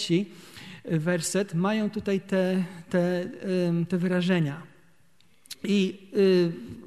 werset, 0.85 1.53
mają 1.53 1.89
tutaj 1.89 2.21
te, 2.21 2.63
te, 2.89 3.29
te 3.89 3.97
wyrażenia. 3.97 4.61
I 5.63 6.09
y, 6.17 6.82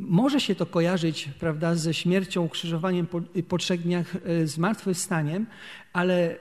może 0.00 0.40
się 0.40 0.54
to 0.54 0.66
kojarzyć 0.66 1.28
prawda, 1.40 1.74
ze 1.74 1.94
śmiercią, 1.94 2.44
ukrzyżowaniem 2.44 3.06
po, 3.06 3.20
po 3.48 3.58
trzech 3.58 3.82
dniach 3.82 4.14
y, 4.14 4.46
zmartwychwstaniem, 4.46 5.46
ale 5.92 6.36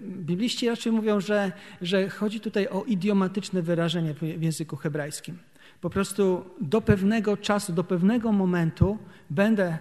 bibliści 0.00 0.68
raczej 0.68 0.92
mówią, 0.92 1.20
że, 1.20 1.52
że 1.82 2.08
chodzi 2.08 2.40
tutaj 2.40 2.68
o 2.68 2.84
idiomatyczne 2.84 3.62
wyrażenie 3.62 4.14
w 4.14 4.42
języku 4.42 4.76
hebrajskim. 4.76 5.38
Po 5.80 5.90
prostu 5.90 6.44
do 6.60 6.80
pewnego 6.80 7.36
czasu, 7.36 7.72
do 7.72 7.84
pewnego 7.84 8.32
momentu 8.32 8.98
będę 9.30 9.78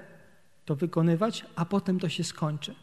to 0.66 0.76
wykonywać, 0.76 1.46
a 1.56 1.66
potem 1.66 2.00
to 2.00 2.10
się 2.10 2.24
skończy. 2.24 2.76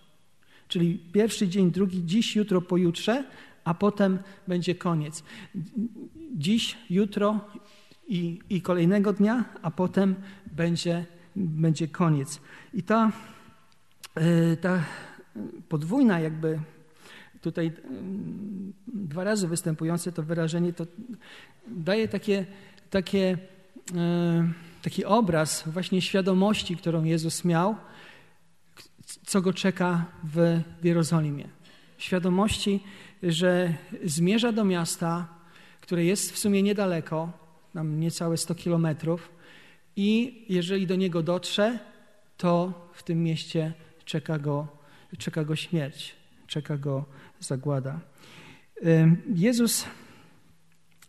Czyli 0.69 0.99
pierwszy 1.13 1.49
dzień, 1.49 1.71
drugi, 1.71 2.05
dziś, 2.05 2.37
jutro, 2.37 2.61
pojutrze, 2.61 3.25
a 3.65 3.75
potem 3.75 4.19
będzie 4.49 4.75
koniec. 4.75 5.23
Dziś, 6.37 6.77
jutro 6.91 7.41
i, 8.09 8.41
i 8.51 8.63
kolejnego 8.63 9.13
dnia, 9.13 9.45
a 9.63 9.71
potem 9.71 10.15
będzie, 10.47 11.07
będzie 11.37 11.89
koniec. 11.89 12.41
I 12.75 12.83
ta, 12.83 13.13
e, 14.15 14.57
ta 14.57 14.83
podwójna 15.69 16.21
jakby 16.21 16.61
tutaj 17.41 17.73
dwa 18.87 19.25
razy 19.25 19.49
występujące 19.49 20.13
to 20.13 20.23
wyrażenie, 20.23 20.73
to 20.73 20.87
daje 21.67 22.09
takie, 22.09 22.47
takie, 22.91 23.39
e, 23.95 24.53
taki 24.83 25.05
obraz 25.05 25.65
właśnie 25.67 26.03
świadomości, 26.03 26.77
którą 26.77 27.05
Jezus 27.05 27.45
miał, 27.45 27.77
co 29.27 29.41
go 29.41 29.53
czeka 29.53 30.05
w 30.25 30.61
Jerozolimie. 30.83 31.49
Świadomości, 31.99 32.81
że 33.23 33.75
zmierza 34.05 34.53
do 34.53 34.65
miasta, 34.65 35.29
które 35.81 36.05
jest 36.05 36.33
w 36.33 36.39
sumie 36.39 36.63
niedaleko, 36.63 37.44
nam 37.75 38.01
niecałe 38.01 38.37
100 38.37 38.55
kilometrów, 38.55 39.31
i 39.97 40.45
jeżeli 40.49 40.87
do 40.87 40.97
niego 40.97 41.23
dotrze, 41.23 41.79
to 42.37 42.73
w 42.93 43.03
tym 43.03 43.23
mieście 43.23 43.73
czeka 44.05 44.39
go, 44.39 44.67
czeka 45.19 45.45
go 45.45 45.57
śmierć, 45.57 46.17
czeka 46.47 46.77
go 46.77 47.05
zagłada. 47.41 48.01
Jezus 49.35 49.87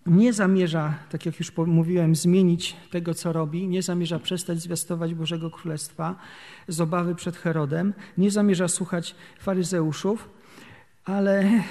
nie 0.06 0.34
zamierza, 0.34 0.94
tak 1.10 1.26
jak 1.26 1.40
już 1.40 1.58
mówiłem, 1.58 2.16
zmienić 2.16 2.76
tego, 2.92 3.14
co 3.14 3.34
robi, 3.34 3.68
nie 3.68 3.82
zamierza 3.82 4.20
przestać 4.20 4.60
zwiastować 4.60 5.14
Bożego 5.14 5.52
Królestwa 5.52 6.16
z 6.68 6.82
obawy 6.82 7.16
przed 7.16 7.38
Herodem, 7.38 7.94
nie 8.18 8.32
zamierza 8.32 8.68
słuchać 8.68 9.16
faryzeuszów, 9.40 10.30
ale 11.06 11.64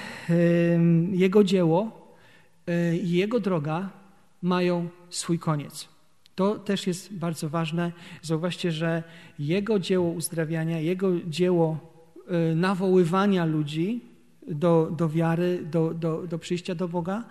jego 1.11 1.43
dzieło 1.43 2.07
e, 2.67 2.97
i 2.97 3.11
jego 3.11 3.39
droga 3.39 3.89
mają 4.45 4.89
swój 5.09 5.39
koniec. 5.39 5.87
To 6.35 6.59
też 6.59 6.87
jest 6.87 7.13
bardzo 7.13 7.49
ważne. 7.49 7.91
Zauważcie, 8.21 8.71
że 8.71 9.03
jego 9.39 9.79
dzieło 9.79 10.09
uzdrawiania, 10.11 10.79
jego 10.79 11.11
dzieło 11.27 11.79
e, 12.27 12.55
nawoływania 12.55 13.45
ludzi 13.45 14.01
do, 14.47 14.91
do 14.97 15.09
wiary, 15.09 15.65
do, 15.71 15.93
do, 15.93 16.27
do 16.27 16.39
przyjścia 16.39 16.75
do 16.75 16.87
Boga, 16.87 17.23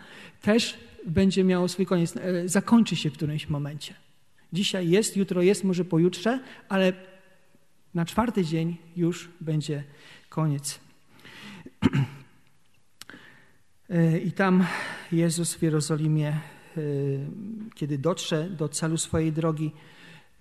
też 0.42 0.78
będzie 1.06 1.44
miało 1.44 1.68
swój 1.68 1.86
koniec. 1.86 2.16
E, 2.16 2.48
zakończy 2.48 2.96
się 2.96 3.10
w 3.10 3.12
którymś 3.12 3.48
momencie. 3.48 3.94
Dzisiaj 4.52 4.90
jest, 4.90 5.16
jutro 5.16 5.42
jest, 5.42 5.64
może 5.64 5.84
pojutrze, 5.84 6.40
ale 6.68 6.92
na 7.94 8.04
czwarty 8.04 8.44
dzień 8.44 8.76
już 8.96 9.28
będzie 9.40 9.84
koniec. 10.28 10.80
E, 13.90 14.18
I 14.28 14.32
tam 14.32 14.66
Jezus 15.12 15.54
w 15.54 15.62
Jerozolimie, 15.62 16.40
kiedy 17.74 17.98
dotrze 17.98 18.50
do 18.50 18.68
celu 18.68 18.96
swojej 18.96 19.32
drogi, 19.32 19.70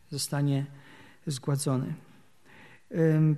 zostanie 0.09 0.65
zgładzony. 1.27 1.93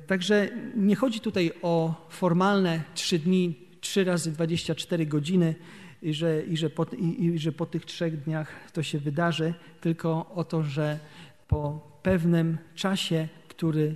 Także 0.07 0.49
nie 0.75 0.95
chodzi 0.95 1.19
tutaj 1.19 1.51
o 1.61 2.07
formalne 2.09 2.83
trzy 2.93 3.19
dni, 3.19 3.55
trzy 3.81 4.03
razy 4.03 4.31
24 4.31 5.05
godziny 5.05 5.55
i 6.01 6.13
że, 6.13 6.43
i, 6.43 6.57
że 6.57 6.69
po, 6.69 6.85
i, 6.97 7.25
i 7.25 7.39
że 7.39 7.51
po 7.51 7.65
tych 7.65 7.85
trzech 7.85 8.23
dniach 8.23 8.51
to 8.73 8.83
się 8.83 8.99
wydarzy, 8.99 9.53
tylko 9.81 10.31
o 10.35 10.43
to, 10.43 10.63
że 10.63 10.99
po 11.47 11.91
pewnym 12.03 12.57
czasie, 12.75 13.27
który, 13.47 13.95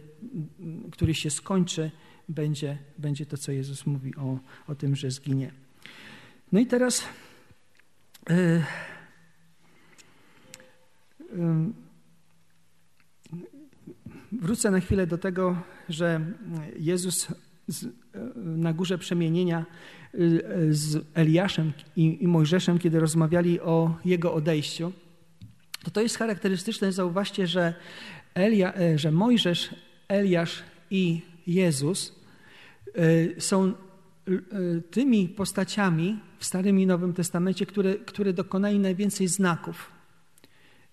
który 0.92 1.14
się 1.14 1.30
skończy, 1.30 1.92
będzie, 2.30 2.78
będzie 2.98 3.26
to, 3.26 3.38
co 3.38 3.52
Jezus 3.52 3.86
mówi 3.86 4.16
o, 4.16 4.40
o 4.68 4.76
tym, 4.76 4.96
że 4.96 5.12
zginie. 5.12 5.52
No 6.52 6.60
i 6.60 6.66
teraz. 6.66 7.04
Yy, 8.30 8.64
Wrócę 14.32 14.72
na 14.72 14.80
chwilę 14.80 15.08
do 15.08 15.18
tego, 15.18 15.62
że 15.90 16.22
Jezus 16.80 17.28
na 18.36 18.74
górze 18.74 18.98
przemienienia 18.98 19.66
y, 20.16 20.44
z 20.70 21.06
Eliaszem 21.14 21.74
i, 21.96 22.28
Mojżeszem, 22.28 22.80
kiedy 22.80 23.00
rozmawiali 23.00 23.60
o 23.60 23.98
jego 24.06 24.34
odejściu, 24.34 24.92
to 25.84 25.92
to 25.92 26.02
jest 26.02 26.18
charakterystyczne. 26.18 26.92
Zauważcie, 26.92 27.48
że, 27.48 27.74
Elia, 28.34 28.74
e, 28.74 28.98
że 28.98 29.12
Mojżesz, 29.12 29.76
Eliasz 30.08 30.64
i 30.92 31.22
Jezus 31.48 32.16
y, 32.98 33.36
są 33.38 33.74
y, 34.28 34.84
tymi 34.92 35.30
postaciami 35.30 36.20
w 36.40 36.46
Starym 36.46 36.80
i 36.80 36.86
Nowym 36.86 37.14
Testamencie, 37.14 37.66
które, 37.66 37.96
które 37.96 38.34
dokonali 38.34 38.80
najwięcej 38.80 39.28
znaków. 39.28 39.99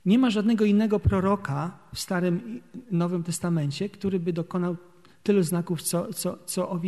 Nie 0.06 0.18
ma 0.18 0.30
żadnego 0.30 0.64
innego 0.64 1.00
proroka 1.00 1.78
w 1.94 2.00
Starym 2.00 2.60
Nowym 2.90 3.23
Testamencie, 3.23 3.88
który 3.88 4.21
by 4.21 4.32
dokonał 4.32 4.76
tylu 5.23 5.42
znaków, 5.42 5.82
co, 5.82 6.12
co, 6.14 6.38
co. 6.47 6.80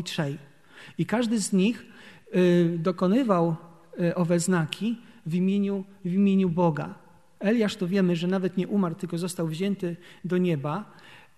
I 0.98 1.06
każdy 1.06 1.40
z 1.40 1.52
nich 1.52 1.86
y, 2.34 2.78
dokonywał 2.78 3.56
y, 4.00 4.14
owe 4.14 4.40
znaki 4.40 4.98
w 5.26 5.34
imieniu, 5.34 5.84
w 6.04 6.12
imieniu 6.12 6.48
Boga. 6.48 6.94
Eliasz 7.38 7.76
to 7.76 7.86
wiemy, 7.86 8.16
że 8.16 8.26
nawet 8.26 8.56
nie 8.56 8.68
umarł, 8.68 8.94
tylko 8.94 9.18
został 9.18 9.46
wzięty 9.46 9.96
do 10.24 10.38
nieba. 10.38 10.92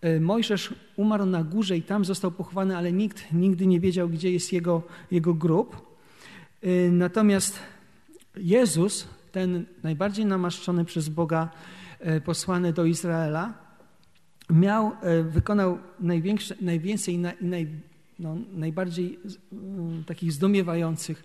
Y, 0.05 0.21
Mojżesz 0.21 0.75
umarł 0.97 1.27
na 1.27 1.45
górze 1.45 1.77
i 1.77 1.83
tam 1.83 2.05
został 2.05 2.31
pochowany, 2.31 2.77
ale 2.77 2.93
nikt 2.93 3.33
nigdy 3.33 3.67
nie 3.67 3.81
wiedział, 3.81 4.09
gdzie 4.09 4.33
jest 4.33 4.53
jego, 4.53 4.83
jego 5.11 5.35
grób. 5.35 5.91
Natomiast 6.91 7.59
Jezus 8.37 9.09
ten 9.33 9.65
najbardziej 9.83 10.27
namaszczony 10.27 10.85
przez 10.85 11.09
Boga 11.09 11.49
e, 12.01 12.21
posłany 12.21 12.73
do 12.73 12.85
Izraela, 12.85 13.55
miał, 14.51 14.93
e, 15.03 15.23
wykonał 15.23 15.79
najwięcej 16.61 17.15
i 17.15 17.19
naj, 17.41 17.67
no, 18.19 18.37
najbardziej 18.53 19.19
takich 20.07 20.33
zdumiewających 20.33 21.25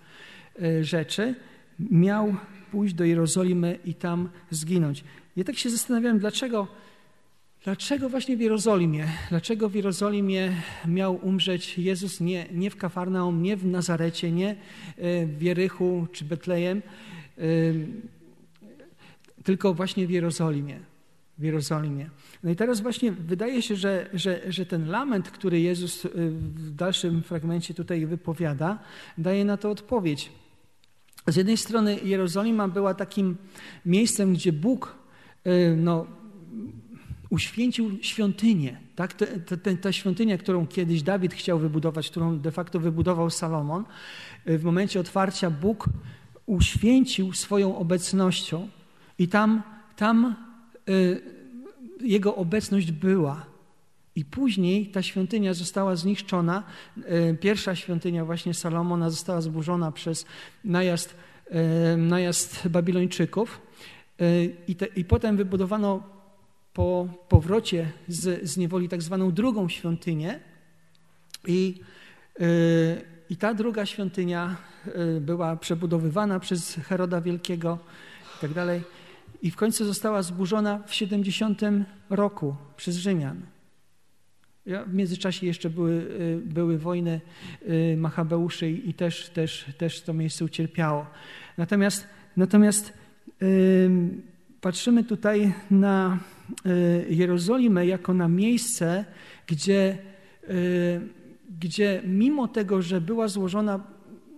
e, 0.61 0.83
rzeczy. 0.83 1.35
Miał 1.79 2.35
pójść 2.71 2.93
do 2.93 3.03
Jerozolimy 3.03 3.79
i 3.85 3.93
tam 3.93 4.29
zginąć. 4.49 5.03
Ja 5.35 5.43
tak 5.43 5.57
się 5.57 5.69
zastanawiałem, 5.69 6.19
dlaczego, 6.19 6.67
dlaczego 7.63 8.09
właśnie 8.09 8.37
w 8.37 8.41
Jerozolimie, 8.41 9.07
dlaczego 9.29 9.69
w 9.69 9.75
Jerozolimie 9.75 10.51
miał 10.87 11.19
umrzeć 11.27 11.77
Jezus 11.77 12.21
nie, 12.21 12.45
nie 12.51 12.69
w 12.69 12.77
Kafarnaum, 12.77 13.41
nie 13.43 13.57
w 13.57 13.65
Nazarecie, 13.65 14.31
nie 14.31 14.55
w 15.37 15.41
Jerychu 15.41 16.07
czy 16.11 16.25
Betlejem, 16.25 16.81
tylko 19.43 19.73
właśnie 19.73 20.07
w 20.07 20.09
Jerozolimie. 20.09 20.79
W 21.37 21.43
Jerozolimie. 21.43 22.09
No 22.43 22.51
i 22.51 22.55
teraz 22.55 22.81
właśnie 22.81 23.11
wydaje 23.11 23.61
się, 23.61 23.75
że, 23.75 24.09
że, 24.13 24.41
że 24.51 24.65
ten 24.65 24.87
lament, 24.87 25.29
który 25.31 25.59
Jezus 25.59 26.05
y, 26.05 26.09
w 26.11 26.75
dalszym 26.75 27.23
fragmencie 27.23 27.73
tutaj 27.73 28.05
wypowiada, 28.05 28.79
daje 29.17 29.45
na 29.45 29.57
to 29.57 29.69
odpowiedź. 29.69 30.31
Z 31.27 31.35
jednej 31.35 31.57
strony 31.57 31.99
Jerozolima 32.03 32.67
była 32.67 32.93
takim 32.93 33.37
miejscem, 33.85 34.33
gdzie 34.33 34.53
Bóg 34.53 34.95
y, 35.47 35.75
no, 35.77 36.05
uświęcił 37.29 37.97
świątynię. 38.01 38.77
Tak? 38.95 39.13
Ta, 39.81 39.91
świątynia, 39.91 40.37
którą 40.37 40.67
kiedyś 40.67 41.03
Dawid 41.03 41.33
chciał 41.33 41.59
wybudować, 41.59 42.09
którą 42.09 42.39
de 42.39 42.51
facto 42.51 42.79
wybudował 42.79 43.29
Salomon, 43.29 43.83
y, 44.49 44.57
w 44.57 44.63
momencie 44.63 44.99
otwarcia 44.99 45.49
Bóg 45.49 45.89
uświęcił 46.45 47.33
swoją 47.33 47.77
obecnością 47.77 48.67
i 49.19 49.27
tam, 49.27 49.63
tam 49.95 50.35
y, 50.89 51.21
jego 52.01 52.35
obecność 52.35 52.91
była. 52.91 53.45
I 54.15 54.25
później 54.25 54.87
ta 54.87 55.01
świątynia 55.01 55.53
została 55.53 55.95
zniszczona. 55.95 56.63
Y, 56.97 57.37
pierwsza 57.41 57.75
świątynia 57.75 58.25
właśnie 58.25 58.53
Salomona 58.53 59.09
została 59.09 59.41
zburzona 59.41 59.91
przez 59.91 60.25
najazd, 60.63 61.15
y, 61.93 61.97
najazd 61.97 62.67
Babilończyków. 62.67 63.61
Y, 64.21 64.55
I, 64.67 64.75
te, 64.75 64.85
I 64.85 65.05
potem 65.05 65.37
wybudowano 65.37 66.03
po 66.73 67.07
powrocie 67.29 67.91
z, 68.07 68.49
z 68.49 68.57
niewoli 68.57 68.89
tak 68.89 69.01
zwaną 69.01 69.31
drugą 69.31 69.69
świątynię. 69.69 70.39
I, 71.47 71.79
I 73.29 73.37
ta 73.37 73.53
druga 73.53 73.85
świątynia 73.85 74.55
y, 75.17 75.21
była 75.21 75.55
przebudowywana 75.55 76.39
przez 76.39 76.75
Heroda 76.75 77.21
Wielkiego 77.21 77.79
i 78.37 78.41
tak 78.41 78.53
dalej 78.53 78.81
i 79.41 79.51
w 79.51 79.55
końcu 79.55 79.85
została 79.85 80.23
zburzona 80.23 80.83
w 80.87 80.93
70 80.93 81.61
roku 82.09 82.55
przez 82.77 82.95
Rzymian. 82.95 83.41
W 84.87 84.93
międzyczasie 84.93 85.47
jeszcze 85.47 85.69
były, 85.69 85.91
y, 85.91 86.41
były 86.45 86.77
wojny 86.77 87.21
y, 87.69 87.97
Machabeuszy 87.97 88.69
i 88.69 88.93
też, 88.93 89.29
też, 89.29 89.65
też 89.77 90.01
to 90.01 90.13
miejsce 90.13 90.45
ucierpiało. 90.45 91.05
Natomiast, 91.57 92.07
natomiast 92.37 92.93
patrzymy 94.61 95.03
tutaj 95.03 95.53
na 95.71 96.19
Jerozolimę 97.09 97.85
jako 97.85 98.13
na 98.13 98.27
miejsce, 98.27 99.05
gdzie, 99.47 99.97
gdzie 101.59 102.01
mimo 102.05 102.47
tego, 102.47 102.81
że 102.81 103.01
była 103.01 103.27
złożona 103.27 103.79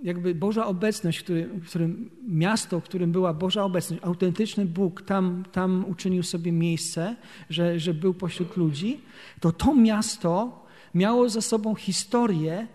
jakby 0.04 0.36
Boża 0.36 0.66
obecność, 0.66 1.24
w 1.62 1.68
którym 1.68 2.10
miasto, 2.28 2.80
w 2.80 2.84
którym 2.84 3.12
była 3.12 3.34
Boża 3.34 3.64
obecność, 3.64 4.04
autentyczny 4.04 4.66
Bóg 4.66 5.02
tam, 5.02 5.44
tam 5.52 5.86
uczynił 5.90 6.24
sobie 6.24 6.52
miejsce, 6.52 7.16
że, 7.50 7.80
że 7.80 7.94
był 7.94 8.14
pośród 8.14 8.58
ludzi, 8.58 9.02
to 9.40 9.52
to 9.52 9.76
miasto 9.76 10.66
miało 10.96 11.30
za 11.30 11.42
sobą 11.42 11.76
historię 11.76 12.68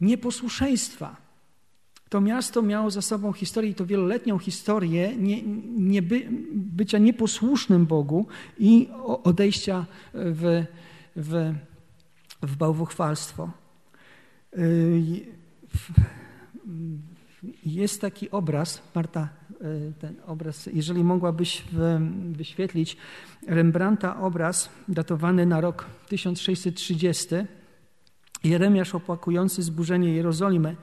nieposłuszeństwa. 0.00 1.16
To 2.08 2.20
miasto 2.20 2.62
miało 2.62 2.90
za 2.90 3.02
sobą 3.02 3.32
historię, 3.32 3.70
i 3.70 3.74
to 3.74 3.86
wieloletnią 3.86 4.38
historię 4.38 5.16
nie, 5.16 5.42
nie 5.76 6.02
by, 6.02 6.28
bycia 6.52 6.98
nieposłusznym 6.98 7.86
Bogu 7.86 8.26
i 8.58 8.88
odejścia 9.24 9.86
w, 10.14 10.64
w 11.16 11.54
w 12.42 12.56
bałwochwalstwo. 12.56 13.50
Jest 17.64 18.00
taki 18.00 18.30
obraz, 18.30 18.82
Marta, 18.94 19.28
ten 19.98 20.14
obraz, 20.26 20.66
jeżeli 20.72 21.04
mogłabyś 21.04 21.64
wyświetlić 22.32 22.96
Rembrandta 23.46 24.20
obraz 24.20 24.70
datowany 24.88 25.46
na 25.46 25.60
rok 25.60 25.86
1630, 26.08 27.28
Jeremiasz 28.44 28.94
opłakujący 28.94 29.62
zburzenie 29.62 30.14
Jerozolimy. 30.14 30.76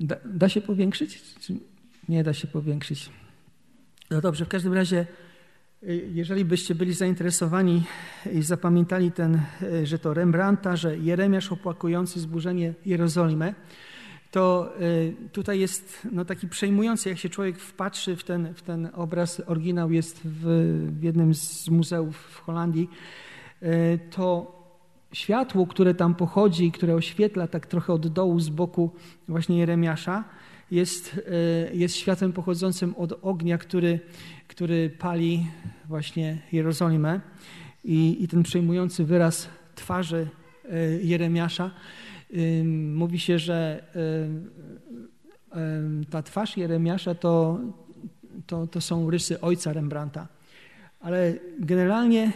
Da, 0.00 0.16
da 0.24 0.48
się 0.48 0.60
powiększyć? 0.60 1.22
Czy 1.40 1.56
nie 2.08 2.24
da 2.24 2.32
się 2.32 2.48
powiększyć? 2.48 3.10
No 4.10 4.20
dobrze, 4.20 4.44
w 4.44 4.48
każdym 4.48 4.72
razie, 4.72 5.00
y, 5.00 5.27
jeżeli 6.12 6.44
byście 6.44 6.74
byli 6.74 6.94
zainteresowani 6.94 7.82
i 8.32 8.42
zapamiętali 8.42 9.12
ten, 9.12 9.40
y, 9.62 9.86
że 9.86 9.98
to 9.98 10.14
Rembrandta, 10.14 10.76
że 10.76 10.98
Jeremiasz 10.98 11.52
opłakujący 11.52 12.20
zburzenie 12.20 12.74
Jerozolimę, 12.86 13.54
to 14.30 14.72
y, 14.80 15.14
tutaj 15.32 15.60
jest 15.60 16.08
no, 16.12 16.24
taki 16.24 16.48
przejmujący, 16.48 17.08
jak 17.08 17.18
się 17.18 17.28
człowiek 17.28 17.58
wpatrzy 17.58 18.16
w 18.16 18.24
ten, 18.24 18.54
w 18.54 18.62
ten 18.62 18.88
obraz, 18.94 19.42
oryginał 19.46 19.92
jest 19.92 20.20
w, 20.24 20.44
w 20.98 21.02
jednym 21.02 21.34
z 21.34 21.68
muzeów 21.68 22.16
w 22.16 22.40
Holandii, 22.40 22.90
to 24.10 24.58
światło, 25.12 25.66
które 25.66 25.94
tam 25.94 26.14
pochodzi, 26.14 26.72
które 26.72 26.94
oświetla 26.94 27.46
tak 27.46 27.66
trochę 27.66 27.92
od 27.92 28.08
dołu, 28.08 28.40
z 28.40 28.48
boku 28.48 28.90
właśnie 29.28 29.58
Jeremiasza, 29.58 30.24
jest, 30.70 31.20
e, 31.70 31.74
jest 31.74 31.96
światłem 31.96 32.32
pochodzącym 32.32 32.94
od 32.94 33.12
ognia, 33.22 33.58
który, 33.58 34.00
który 34.48 34.90
pali 34.90 35.46
właśnie 35.88 36.38
Jerozolimę. 36.52 37.20
I, 37.84 38.16
I 38.20 38.28
ten 38.28 38.42
przejmujący 38.42 39.04
wyraz 39.04 39.48
twarzy 39.74 40.28
e, 40.64 40.78
Jeremiasza 41.02 41.70
mówi 42.74 43.18
się, 43.18 43.38
że 43.38 43.84
ta 46.10 46.22
twarz 46.22 46.56
Jeremiasza 46.56 47.14
to, 47.14 47.60
to, 48.46 48.66
to 48.66 48.80
są 48.80 49.10
rysy 49.10 49.40
ojca 49.40 49.72
Rembrandta. 49.72 50.28
Ale 51.00 51.34
generalnie 51.58 52.32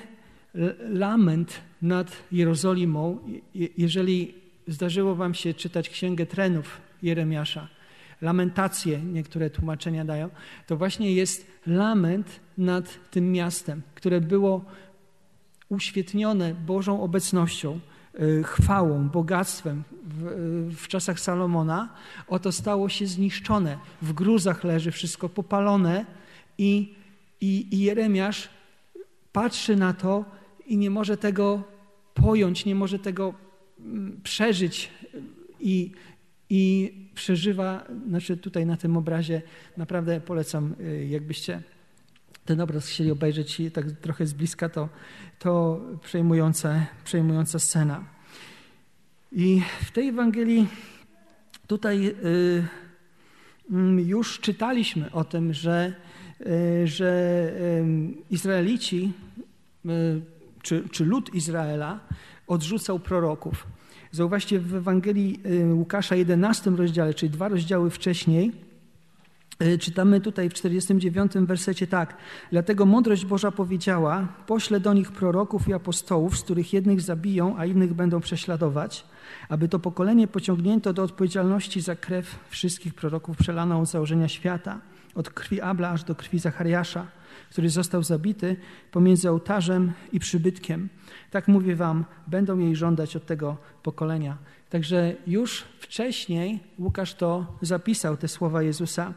lament 0.89 1.61
nad 1.83 2.23
Jerozolimą, 2.33 3.19
jeżeli 3.79 4.35
zdarzyło 4.67 5.15
wam 5.15 5.35
się 5.35 5.55
czytać 5.55 5.89
Księgę 5.91 6.27
Trenów 6.27 6.81
Jeremiasza, 7.03 7.69
lamentacje 8.23 9.03
niektóre 9.03 9.51
tłumaczenia 9.51 10.05
dają, 10.05 10.31
to 10.67 10.77
właśnie 10.77 11.13
jest 11.13 11.47
lament 11.67 12.41
nad 12.59 13.11
tym 13.11 13.33
miastem, 13.33 13.83
które 13.95 14.21
było 14.21 14.65
uświetnione 15.69 16.55
Bożą 16.55 17.03
obecnością, 17.03 17.81
y, 18.21 18.43
chwałą, 18.45 19.09
bogactwem 19.09 19.83
w, 20.05 20.27
y, 20.27 20.77
w, 20.77 20.89
czasach 20.89 21.21
Salomona, 21.21 21.89
oto 22.29 22.53
stało 22.53 22.89
się 22.89 23.07
zniszczone. 23.07 23.79
W 24.03 24.13
gruzach 24.13 24.65
leży 24.65 24.91
wszystko 24.91 25.29
popalone 25.29 26.07
i, 26.59 26.95
i, 27.41 27.67
i 27.71 27.81
Jeremiasz 27.81 28.49
patrzy 29.33 29.77
na 29.77 29.95
to 29.95 30.25
i 30.67 30.77
nie 30.77 30.91
może 30.91 31.17
tego 31.17 31.63
pojąć, 32.15 32.65
nie 32.65 32.75
może 32.75 32.99
tego 32.99 33.35
mm, 33.81 34.21
przeżyć 34.23 34.91
i, 35.61 35.93
i 36.51 36.93
przeżywa, 37.15 37.85
znaczy 38.09 38.37
tutaj 38.37 38.67
na 38.67 38.77
tym 38.77 38.97
obrazie 38.97 39.43
naprawdę 39.77 40.21
polecam, 40.21 40.75
y, 40.81 41.07
jakbyście 41.07 41.63
ten 42.45 42.61
obraz 42.61 42.87
chcieli 42.87 43.11
obejrzeć 43.11 43.61
i 43.61 43.71
tak 43.71 43.93
trochę 43.93 44.27
z 44.27 44.33
bliska, 44.33 44.69
to, 44.69 44.89
to 45.39 45.81
przejmująca, 46.03 46.87
przejmująca 47.05 47.59
scena. 47.59 48.05
I 49.33 49.63
w 49.81 49.91
tej 49.91 50.09
Ewangelii 50.09 50.69
tutaj 51.67 52.07
y, 52.07 52.67
mm, 53.71 54.01
już 54.01 54.41
czytaliśmy 54.41 55.13
o 55.13 55.25
tym, 55.25 55.53
że, 55.53 55.95
y, 56.41 56.87
że 56.87 57.53
Izraelici 58.31 59.13
czy, 60.63 60.89
czy 60.89 61.05
lud 61.05 61.35
Izraela 61.35 62.01
odrzucał 62.47 62.99
proroków. 62.99 63.67
Zauważcie 64.13 64.61
w 64.61 64.75
Ewangelii 64.75 65.41
y, 65.71 65.75
Łukasza 65.75 66.17
11 66.17 66.71
rozdziale, 66.71 67.15
czyli 67.15 67.31
dwa 67.31 67.49
rozdziały 67.49 67.91
wcześniej, 67.91 68.53
y, 69.63 69.79
czytamy 69.79 70.21
tutaj 70.21 70.51
w 70.51 70.55
49 70.55 71.33
wersecie 71.47 71.87
tak. 71.87 72.17
Dlatego 72.51 72.87
mądrość 72.87 73.25
Boża 73.25 73.51
powiedziała, 73.51 74.29
pośle 74.47 74.81
do 74.81 74.93
nich 74.93 75.13
proroków 75.13 75.69
i 75.69 75.73
apostołów, 75.73 76.39
z 76.39 76.43
których 76.43 76.73
jednych 76.73 77.01
zabiją, 77.01 77.55
a 77.59 77.67
innych 77.67 77.95
będą 77.95 78.21
prześladować, 78.21 79.05
aby 79.49 79.69
to 79.69 79.79
pokolenie 79.79 80.29
pociągnięto 80.29 80.93
do 80.93 81.03
odpowiedzialności 81.03 81.81
za 81.81 81.97
krew 81.97 82.39
wszystkich 82.49 82.95
proroków 82.95 83.37
przelaną 83.37 83.81
od 83.81 83.89
założenia 83.89 84.29
świata, 84.29 84.81
od 85.15 85.31
krwi 85.31 85.61
Abla 85.61 85.91
aż 85.91 86.05
do 86.05 86.15
krwi 86.15 86.39
Zachariasza 86.39 87.07
który 87.51 87.71
został 87.71 88.03
zabity 88.03 88.57
pomiędzy 88.91 89.31
ołtarzem 89.31 89.93
i 90.13 90.21
przybytkiem. 90.21 90.89
Tak 91.31 91.49
mówię 91.49 91.77
wam, 91.77 92.05
będą 92.27 92.59
jej 92.59 92.77
żądać 92.77 93.17
od 93.17 93.27
tego 93.27 93.57
pokolenia. 93.83 94.39
Także 94.71 95.15
już 95.27 95.65
wcześniej 95.81 96.61
Łukasz 96.79 97.15
to 97.15 97.47
zapisał, 97.63 98.17
te 98.17 98.29
słowa 98.29 98.63
Jezusa. 98.63 99.15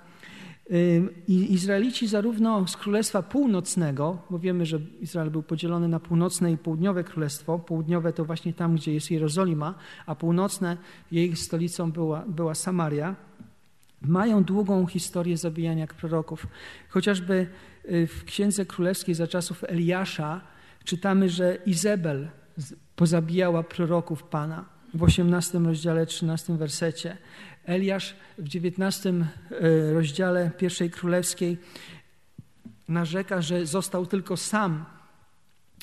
I 1.28 1.54
Izraelici 1.54 2.08
zarówno 2.08 2.68
z 2.68 2.78
Królestwa 2.78 3.24
Północnego, 3.24 4.18
bo 4.30 4.40
wiemy, 4.40 4.66
że 4.66 4.80
Izrael 5.02 5.32
był 5.32 5.44
podzielony 5.44 5.88
na 5.88 6.00
północne 6.00 6.52
i 6.52 6.58
południowe 6.58 7.04
królestwo. 7.04 7.60
Południowe 7.60 8.14
to 8.14 8.26
właśnie 8.26 8.54
tam, 8.54 8.76
gdzie 8.76 8.94
jest 8.94 9.12
Jerozolima, 9.12 9.74
a 10.06 10.16
północne, 10.16 10.78
jej 11.12 11.36
stolicą 11.36 11.92
była, 11.92 12.24
była 12.28 12.56
Samaria. 12.56 13.16
Mają 14.08 14.44
długą 14.44 14.88
historię 14.88 15.38
zabijania 15.38 15.88
proroków. 15.88 16.48
Chociażby 16.90 17.48
Y, 17.92 18.08
w 18.08 18.26
Księdze 18.26 18.66
Królewskiej 18.66 19.16
za 19.16 19.28
czasów 19.28 19.64
Eliasza 19.64 20.42
czytamy, 20.84 21.30
że 21.30 21.58
Izabel 21.66 22.28
pozabijała 22.96 23.64
proroków 23.64 24.24
Pana 24.24 24.66
w 24.94 25.04
18 25.04 25.60
rozdziale, 25.60 26.06
13 26.06 26.58
wersecie. 26.58 27.18
Eliasz 27.66 28.16
w 28.38 28.48
19 28.48 29.10
y, 29.10 29.94
rozdziale 29.94 30.52
pierwszej 30.58 30.90
królewskiej 30.92 31.58
narzeka, 32.88 33.42
że 33.42 33.66
został 33.66 34.06
tylko 34.06 34.38
sam, 34.38 34.86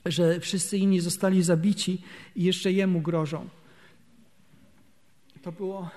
że 0.07 0.41
wszyscy 0.41 0.79
inni 0.79 1.01
zostali 1.01 1.43
zabici 1.43 2.03
i 2.37 2.45
jeszcze 2.45 2.73
jemu 2.73 3.01
grożą. 3.01 3.49
To 5.43 5.53
było 5.53 5.91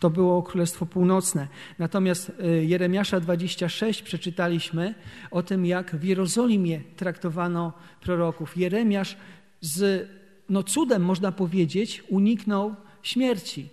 to 0.00 0.10
było 0.10 0.42
Królestwo 0.42 0.86
Północne. 0.86 1.48
Natomiast 1.78 2.32
y, 2.44 2.64
Jeremiasza 2.64 3.20
26 3.20 4.02
przeczytaliśmy 4.02 4.94
o 5.30 5.42
tym, 5.42 5.66
jak 5.66 5.96
w 5.96 6.04
Jerozolimie 6.04 6.80
traktowano 6.96 7.72
proroków. 8.00 8.56
Jeremiasz 8.56 9.16
z 9.60 10.08
no 10.48 10.62
cudem, 10.62 11.02
można 11.04 11.32
powiedzieć, 11.32 12.04
uniknął 12.08 12.74
śmierci. 13.02 13.68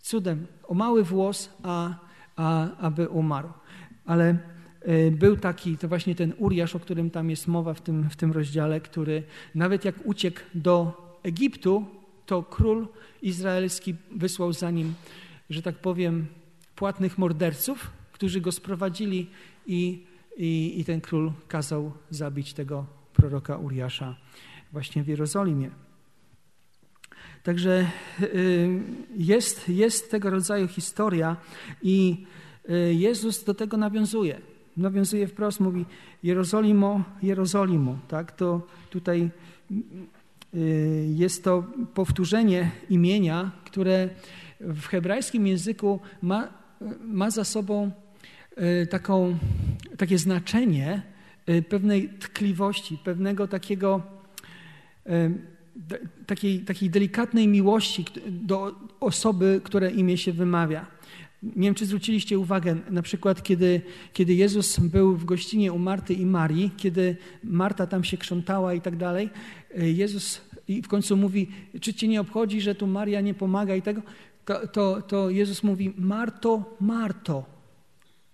Cudem, 0.00 0.46
o 0.68 0.74
mały 0.74 1.04
włos, 1.04 1.50
a, 1.62 1.94
a, 2.36 2.76
aby 2.76 3.08
umarł. 3.08 3.48
Ale 4.04 4.38
y, 4.88 5.10
był 5.18 5.36
taki, 5.36 5.78
to 5.78 5.88
właśnie 5.88 6.14
ten 6.14 6.32
Uriasz, 6.38 6.76
o 6.76 6.80
którym 6.80 7.10
tam 7.10 7.30
jest 7.30 7.48
mowa 7.48 7.74
w 7.74 7.80
tym, 7.80 8.10
w 8.10 8.16
tym 8.16 8.32
rozdziale, 8.32 8.80
który 8.80 9.22
nawet 9.54 9.84
jak 9.84 9.94
uciekł 10.04 10.40
do 10.54 11.04
Egiptu, 11.22 11.84
to 12.26 12.42
król 12.42 12.88
izraelski 13.24 13.94
wysłał 14.10 14.52
za 14.52 14.70
nim, 14.70 14.94
że 15.50 15.62
tak 15.62 15.78
powiem, 15.78 16.26
płatnych 16.76 17.18
morderców, 17.18 17.90
którzy 18.12 18.40
go 18.40 18.52
sprowadzili 18.52 19.30
i, 19.66 20.04
i, 20.36 20.80
i 20.80 20.84
ten 20.84 21.00
król 21.00 21.32
kazał 21.48 21.92
zabić 22.10 22.52
tego 22.52 22.86
proroka 23.12 23.56
Uriasza 23.56 24.16
właśnie 24.72 25.02
w 25.02 25.08
Jerozolimie. 25.08 25.70
Także 27.42 27.90
y, 28.22 28.80
jest, 29.16 29.68
jest 29.68 30.10
tego 30.10 30.30
rodzaju 30.30 30.68
historia 30.68 31.36
i 31.82 32.26
y, 32.70 32.94
Jezus 32.94 33.44
do 33.44 33.54
tego 33.54 33.76
nawiązuje. 33.76 34.40
Nawiązuje 34.76 35.26
wprost, 35.26 35.60
mówi 35.60 35.84
Jerozolimo, 36.22 37.02
Jerozolimo. 37.22 37.98
Tak? 38.08 38.32
To 38.32 38.66
tutaj 38.90 39.30
jest 41.14 41.44
to 41.44 41.64
powtórzenie 41.94 42.70
imienia, 42.90 43.50
które 43.64 44.08
w 44.60 44.86
hebrajskim 44.86 45.46
języku 45.46 46.00
ma, 46.22 46.48
ma 47.00 47.30
za 47.30 47.44
sobą 47.44 47.90
y, 48.82 48.86
taką, 48.86 49.38
takie 49.96 50.18
znaczenie 50.18 51.02
y, 51.48 51.62
pewnej 51.62 52.08
tkliwości, 52.08 52.98
pewnego 53.04 53.48
takiego, 53.48 54.02
takiej, 56.26 56.60
takiej 56.60 56.90
delikatnej 56.90 57.48
miłości 57.48 58.04
do 58.26 58.74
osoby, 59.00 59.60
które 59.64 59.90
imię 59.90 60.18
się 60.18 60.32
wymawia. 60.32 60.86
Nie 61.42 61.68
wiem, 61.68 61.74
czy 61.74 61.86
zwróciliście 61.86 62.38
uwagę, 62.38 62.76
na 62.90 63.02
przykład, 63.02 63.42
kiedy, 63.42 63.80
kiedy 64.12 64.34
Jezus 64.34 64.80
był 64.80 65.16
w 65.16 65.24
gościnie 65.24 65.72
u 65.72 65.78
Marty 65.78 66.14
i 66.14 66.26
Marii, 66.26 66.70
kiedy 66.76 67.16
Marta 67.44 67.86
tam 67.86 68.04
się 68.04 68.16
krzątała 68.16 68.74
i 68.74 68.80
tak 68.80 68.96
dalej, 68.96 69.30
Jezus 69.76 70.40
I 70.68 70.82
w 70.82 70.88
końcu 70.88 71.16
mówi, 71.16 71.48
czy 71.80 71.94
cię 71.94 72.08
nie 72.08 72.20
obchodzi, 72.20 72.60
że 72.60 72.74
tu 72.74 72.86
Maria 72.86 73.20
nie 73.20 73.34
pomaga 73.34 73.74
i 73.74 73.82
tego? 73.82 74.02
To, 74.44 74.68
to, 74.68 75.02
to 75.02 75.30
Jezus 75.30 75.62
mówi, 75.62 75.94
Marto, 75.98 76.76
Marto, 76.80 77.44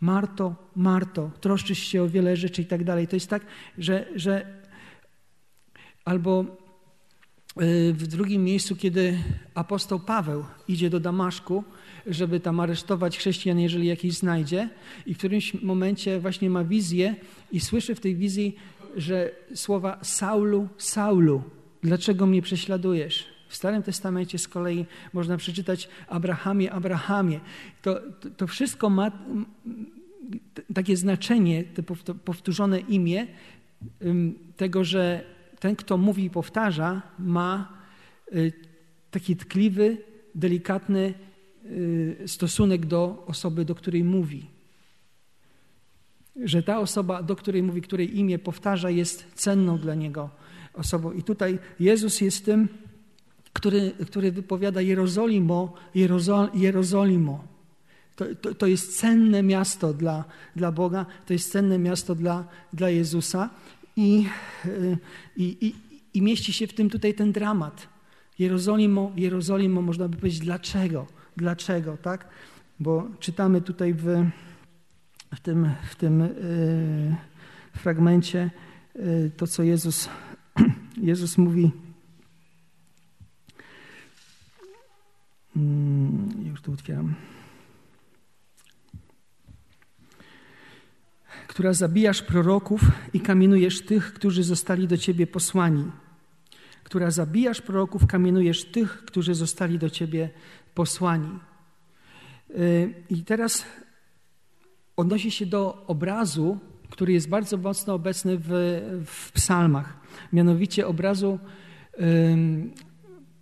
Marto, 0.00 0.54
Marto, 0.76 1.30
troszczysz 1.40 1.78
się 1.78 2.02
o 2.02 2.08
wiele 2.08 2.36
rzeczy 2.36 2.62
i 2.62 2.66
tak 2.66 2.84
dalej. 2.84 3.08
To 3.08 3.16
jest 3.16 3.30
tak, 3.30 3.42
że, 3.78 4.06
że 4.14 4.62
albo 6.04 6.59
w 7.92 8.06
drugim 8.06 8.44
miejscu, 8.44 8.76
kiedy 8.76 9.18
apostoł 9.54 10.00
Paweł 10.00 10.44
idzie 10.68 10.90
do 10.90 11.00
Damaszku, 11.00 11.64
żeby 12.06 12.40
tam 12.40 12.60
aresztować 12.60 13.18
chrześcijan, 13.18 13.58
jeżeli 13.58 13.86
jakiś 13.86 14.14
znajdzie, 14.14 14.68
i 15.06 15.14
w 15.14 15.18
którymś 15.18 15.54
momencie 15.54 16.20
właśnie 16.20 16.50
ma 16.50 16.64
wizję 16.64 17.14
i 17.52 17.60
słyszy 17.60 17.94
w 17.94 18.00
tej 18.00 18.16
wizji, 18.16 18.56
że 18.96 19.30
słowa 19.54 19.98
Saulu, 20.02 20.68
Saulu, 20.78 21.42
dlaczego 21.82 22.26
mnie 22.26 22.42
prześladujesz? 22.42 23.26
W 23.48 23.56
Starym 23.56 23.82
Testamencie 23.82 24.38
z 24.38 24.48
kolei 24.48 24.86
można 25.12 25.36
przeczytać 25.36 25.88
Abrahamie, 26.08 26.72
Abrahamie. 26.72 27.40
To, 27.82 28.00
to, 28.20 28.30
to 28.30 28.46
wszystko 28.46 28.90
ma 28.90 29.12
takie 30.74 30.96
znaczenie, 30.96 31.64
to 31.64 31.82
powtórzone 32.24 32.80
imię 32.80 33.26
tego, 34.56 34.84
że 34.84 35.24
ten, 35.60 35.76
kto 35.76 35.96
mówi 35.96 36.24
i 36.24 36.30
powtarza, 36.30 37.02
ma 37.18 37.72
y, 38.32 38.52
taki 39.10 39.36
tkliwy, 39.36 39.96
delikatny 40.34 41.14
y, 41.64 42.16
stosunek 42.26 42.86
do 42.86 43.24
osoby, 43.26 43.64
do 43.64 43.74
której 43.74 44.04
mówi. 44.04 44.46
Że 46.44 46.62
ta 46.62 46.80
osoba, 46.80 47.22
do 47.22 47.36
której 47.36 47.62
mówi, 47.62 47.82
której 47.82 48.18
imię 48.18 48.38
powtarza, 48.38 48.90
jest 48.90 49.26
cenną 49.34 49.78
dla 49.78 49.94
niego 49.94 50.30
osobą. 50.72 51.12
I 51.12 51.22
tutaj 51.22 51.58
Jezus 51.80 52.20
jest 52.20 52.44
tym, 52.44 52.68
który, 53.52 53.92
który 54.06 54.32
wypowiada 54.32 54.80
Jerozolimo, 54.80 55.74
Jerozol, 55.94 56.50
Jerozolimo. 56.54 57.44
To, 58.16 58.24
to, 58.34 58.54
to, 58.54 58.66
jest 58.66 59.00
cenne 59.00 59.42
miasto 59.42 59.94
dla, 59.94 60.24
dla 60.56 60.72
Boga, 60.72 61.06
to 61.26 61.32
jest 61.32 61.52
cenne 61.52 61.78
miasto 61.78 62.14
dla, 62.14 62.44
dla 62.72 62.90
Jezusa 62.90 63.50
i, 63.96 64.26
i, 65.36 65.66
i, 65.66 65.74
i 66.14 66.22
mieści 66.22 66.52
się 66.52 66.66
w 66.66 66.72
tym 66.72 66.90
tutaj 66.90 67.14
ten 67.14 67.32
dramat. 67.32 67.88
Jerozolimo, 68.38 69.12
Jerozolimo, 69.16 69.82
można 69.82 70.08
by 70.08 70.16
powiedzieć, 70.16 70.40
dlaczego? 70.40 71.06
Dlaczego, 71.36 71.96
tak? 71.96 72.28
Bo 72.80 73.08
czytamy 73.20 73.60
tutaj 73.60 73.94
w, 73.94 74.04
w 75.34 75.40
tym, 75.40 75.70
w 75.90 75.94
tym 75.94 76.20
yy, 76.20 77.16
fragmencie 77.76 78.50
yy, 78.94 79.30
to, 79.36 79.46
co 79.46 79.62
Jezus, 79.62 80.08
Jezus 80.96 81.38
mówi. 81.38 81.70
Yy, 85.56 85.62
już 86.48 86.62
to 86.62 86.72
otwieram. 86.72 87.14
Która 91.60 91.72
zabijasz 91.72 92.22
proroków 92.22 92.80
i 93.12 93.20
kamienujesz 93.20 93.80
tych, 93.80 94.14
którzy 94.14 94.42
zostali 94.42 94.88
do 94.88 94.96
ciebie 94.96 95.26
posłani. 95.26 95.84
Która 96.84 97.10
zabijasz 97.10 97.60
proroków, 97.60 98.06
kamienujesz 98.06 98.64
tych, 98.64 99.04
którzy 99.04 99.34
zostali 99.34 99.78
do 99.78 99.90
ciebie 99.90 100.30
posłani. 100.74 101.38
Y, 102.50 102.94
I 103.10 103.24
teraz 103.24 103.64
odnosi 104.96 105.30
się 105.30 105.46
do 105.46 105.84
obrazu, 105.86 106.58
który 106.90 107.12
jest 107.12 107.28
bardzo 107.28 107.56
mocno 107.56 107.94
obecny 107.94 108.38
w, 108.38 108.48
w 109.06 109.32
psalmach. 109.32 109.96
Mianowicie 110.32 110.86
obrazu 110.86 111.38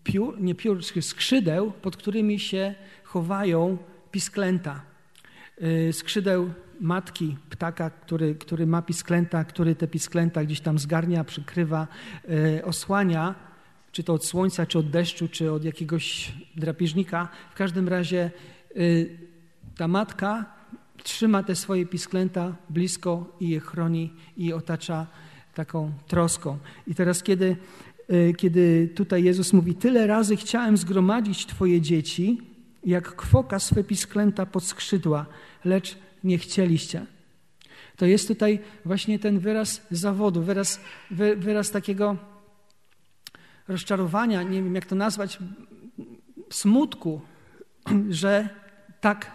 piór, 0.04 0.40
nie 0.40 0.54
piór, 0.54 0.84
skrzydeł, 1.00 1.72
pod 1.82 1.96
którymi 1.96 2.40
się 2.40 2.74
chowają 3.04 3.78
pisklęta. 4.10 4.82
Y, 5.62 5.92
skrzydeł 5.92 6.50
matki 6.80 7.36
ptaka, 7.50 7.90
który, 7.90 8.34
który 8.34 8.66
ma 8.66 8.82
pisklęta, 8.82 9.44
który 9.44 9.74
te 9.74 9.88
pisklęta 9.88 10.44
gdzieś 10.44 10.60
tam 10.60 10.78
zgarnia, 10.78 11.24
przykrywa, 11.24 11.86
e, 12.58 12.64
osłania, 12.64 13.34
czy 13.92 14.02
to 14.02 14.14
od 14.14 14.24
słońca, 14.24 14.66
czy 14.66 14.78
od 14.78 14.90
deszczu, 14.90 15.28
czy 15.28 15.52
od 15.52 15.64
jakiegoś 15.64 16.32
drapieżnika. 16.56 17.28
W 17.50 17.54
każdym 17.54 17.88
razie 17.88 18.30
e, 18.70 18.80
ta 19.76 19.88
matka 19.88 20.44
trzyma 21.02 21.42
te 21.42 21.54
swoje 21.54 21.86
pisklęta 21.86 22.56
blisko 22.70 23.36
i 23.40 23.48
je 23.48 23.60
chroni 23.60 24.12
i 24.36 24.46
je 24.46 24.56
otacza 24.56 25.06
taką 25.54 25.92
troską. 26.06 26.58
I 26.86 26.94
teraz, 26.94 27.22
kiedy, 27.22 27.56
e, 28.08 28.32
kiedy 28.32 28.92
tutaj 28.94 29.24
Jezus 29.24 29.52
mówi, 29.52 29.74
tyle 29.74 30.06
razy 30.06 30.36
chciałem 30.36 30.76
zgromadzić 30.76 31.46
Twoje 31.46 31.80
dzieci, 31.80 32.42
jak 32.84 33.16
kwoka 33.16 33.58
swe 33.58 33.84
pisklęta 33.84 34.46
pod 34.46 34.64
skrzydła, 34.64 35.26
lecz 35.64 35.98
nie 36.24 36.38
chcieliście. 36.38 37.06
To 37.96 38.06
jest 38.06 38.28
tutaj 38.28 38.60
właśnie 38.84 39.18
ten 39.18 39.38
wyraz 39.38 39.86
zawodu, 39.90 40.42
wyraz, 40.42 40.80
wy, 41.10 41.36
wyraz 41.36 41.70
takiego 41.70 42.16
rozczarowania, 43.68 44.42
nie 44.42 44.62
wiem 44.62 44.74
jak 44.74 44.86
to 44.86 44.94
nazwać, 44.94 45.38
smutku, 46.50 47.20
że 48.10 48.48
tak, 49.00 49.30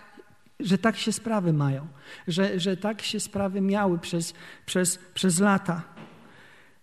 że 0.60 0.78
tak 0.78 0.98
się 0.98 1.12
sprawy 1.12 1.54
mają, 1.54 1.88
że, 2.28 2.60
że 2.60 2.78
tak 2.78 3.02
się 3.02 3.20
sprawy 3.20 3.62
miały 3.62 4.00
przez, 4.00 4.34
przez, 4.66 5.00
przez 5.14 5.40
lata. 5.40 5.84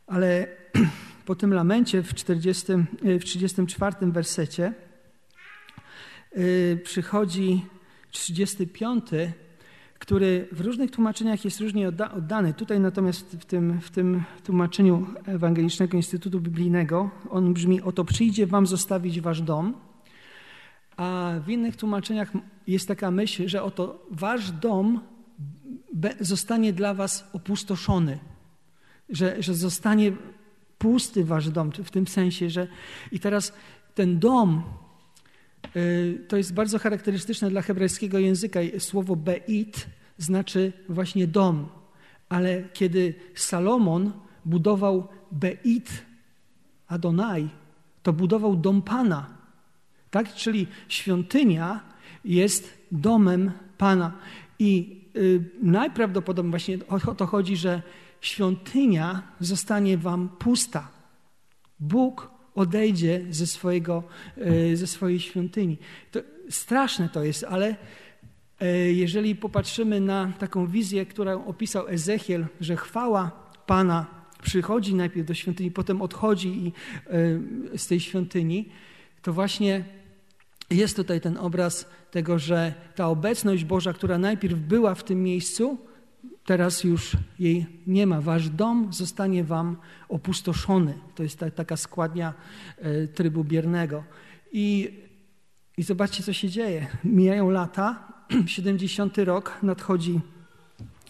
Ale 0.07 0.47
po 1.27 1.35
tym 1.35 1.55
lamencie 1.55 2.03
w, 2.03 2.15
40, 2.15 2.67
w 3.03 3.25
34 3.25 3.97
wersecie 4.01 4.73
yy, 6.37 6.81
przychodzi 6.85 7.67
35 8.11 9.05
który 10.01 10.49
w 10.53 10.61
różnych 10.61 10.91
tłumaczeniach 10.91 11.45
jest 11.45 11.61
różnie 11.61 11.89
oddany. 11.89 12.55
Tutaj 12.55 12.81
natomiast 12.81 13.37
w 13.41 13.45
tym, 13.45 13.81
w 13.81 13.91
tym 13.91 14.23
tłumaczeniu 14.45 15.07
Ewangelicznego 15.27 15.97
Instytutu 15.97 16.41
Biblijnego 16.41 17.11
on 17.31 17.55
brzmi: 17.55 17.83
Oto 17.83 18.05
przyjdzie 18.05 18.47
wam 18.47 18.67
zostawić 18.67 19.21
wasz 19.21 19.43
dom. 19.43 19.75
A 20.97 21.33
w 21.45 21.49
innych 21.49 21.77
tłumaczeniach 21.77 22.33
jest 22.67 22.89
taka 22.89 23.11
myśl, 23.11 23.49
że 23.49 23.63
oto 23.63 24.07
wasz 24.11 24.51
dom 24.51 25.01
zostanie 26.21 26.73
dla 26.73 26.95
was 26.95 27.31
opustoszony, 27.33 28.19
że, 29.09 29.43
że 29.43 29.55
zostanie 29.55 30.13
pusty 30.79 31.25
wasz 31.25 31.51
dom, 31.51 31.73
w 31.73 31.91
tym 31.91 32.07
sensie, 32.07 32.51
że 32.51 32.67
i 33.13 33.21
teraz 33.21 33.53
ten 33.95 34.19
dom 34.19 34.63
to 36.29 36.37
jest 36.37 36.55
bardzo 36.55 36.79
charakterystyczne 36.79 37.51
dla 37.51 37.63
hebrajskiego 37.63 38.19
języka. 38.19 38.61
Słowo 38.79 39.17
beit 39.17 39.87
znaczy 40.19 40.73
właśnie 40.89 41.27
dom, 41.27 41.69
ale 42.29 42.63
kiedy 42.73 43.15
Salomon 43.35 44.13
budował 44.45 45.09
beit 45.31 46.05
Adonai, 46.87 47.49
to 48.03 48.13
budował 48.13 48.57
dom 48.57 48.83
Pana. 48.83 49.27
Tak? 50.11 50.35
Czyli 50.35 50.67
świątynia 50.89 51.81
jest 52.25 52.79
domem 52.93 53.53
Pana. 53.79 54.13
I 54.59 55.01
y, 55.17 55.45
najprawdopodobniej 55.63 56.51
właśnie 56.51 56.79
o 57.07 57.15
to 57.15 57.27
chodzi, 57.27 57.57
że 57.57 57.83
świątynia 58.21 59.23
zostanie 59.41 59.99
wam 59.99 60.29
pusta. 60.29 60.89
Bóg 61.81 62.31
odejdzie 62.55 63.21
ze, 63.31 63.47
swojego, 63.47 64.03
e, 64.37 64.77
ze 64.77 64.87
swojej 64.87 65.21
świątyni. 65.21 65.79
To 66.11 66.21
straszne 66.51 67.09
to 67.09 67.25
jest, 67.25 67.45
ale 67.45 67.77
e, 68.61 68.93
jeżeli 68.93 69.37
popatrzymy 69.37 70.01
na 70.01 70.33
taką 70.39 70.67
wizję, 70.67 71.07
którą 71.07 71.45
opisał 71.47 71.89
Ezechiel, 71.89 72.47
że 72.61 72.77
chwała 72.77 73.51
Pana 73.67 74.07
przychodzi 74.43 74.95
najpierw 74.95 75.27
do 75.27 75.35
świątyni, 75.35 75.71
potem 75.71 76.03
odchodzi 76.03 76.73
e, 77.07 77.79
z 77.79 77.87
tej 77.87 78.01
świątyni, 78.01 78.69
to 79.23 79.33
właśnie 79.33 79.85
jest 80.71 80.97
tutaj 80.97 81.21
ten 81.21 81.37
obraz 81.37 81.87
tego, 82.11 82.39
że 82.39 82.75
ta 82.95 83.09
obecność 83.09 83.65
Boża, 83.65 83.93
która 83.93 84.19
najpierw 84.19 84.59
była 84.59 84.95
w 84.95 85.05
tym 85.05 85.23
miejscu, 85.23 85.79
teraz 86.45 86.85
już 86.85 87.17
jej 87.39 87.67
nie 87.87 88.07
ma. 88.07 88.21
Wasz 88.21 88.49
dom 88.49 88.93
zostanie 88.93 89.45
wam 89.45 89.77
opustoszony. 90.09 90.95
To 91.15 91.23
jest 91.23 91.39
ta, 91.39 91.51
taka 91.51 91.77
składnia 91.77 92.35
e, 92.79 93.07
trybu 93.07 93.45
biernego. 93.45 94.05
I, 94.53 94.99
I 95.77 95.83
zobaczcie, 95.83 96.23
co 96.23 96.33
się 96.33 96.49
dzieje. 96.49 96.87
Mijają 97.05 97.51
lata, 97.51 98.13
70 98.47 99.19
rok, 99.19 99.59
nadchodzi, 99.63 100.21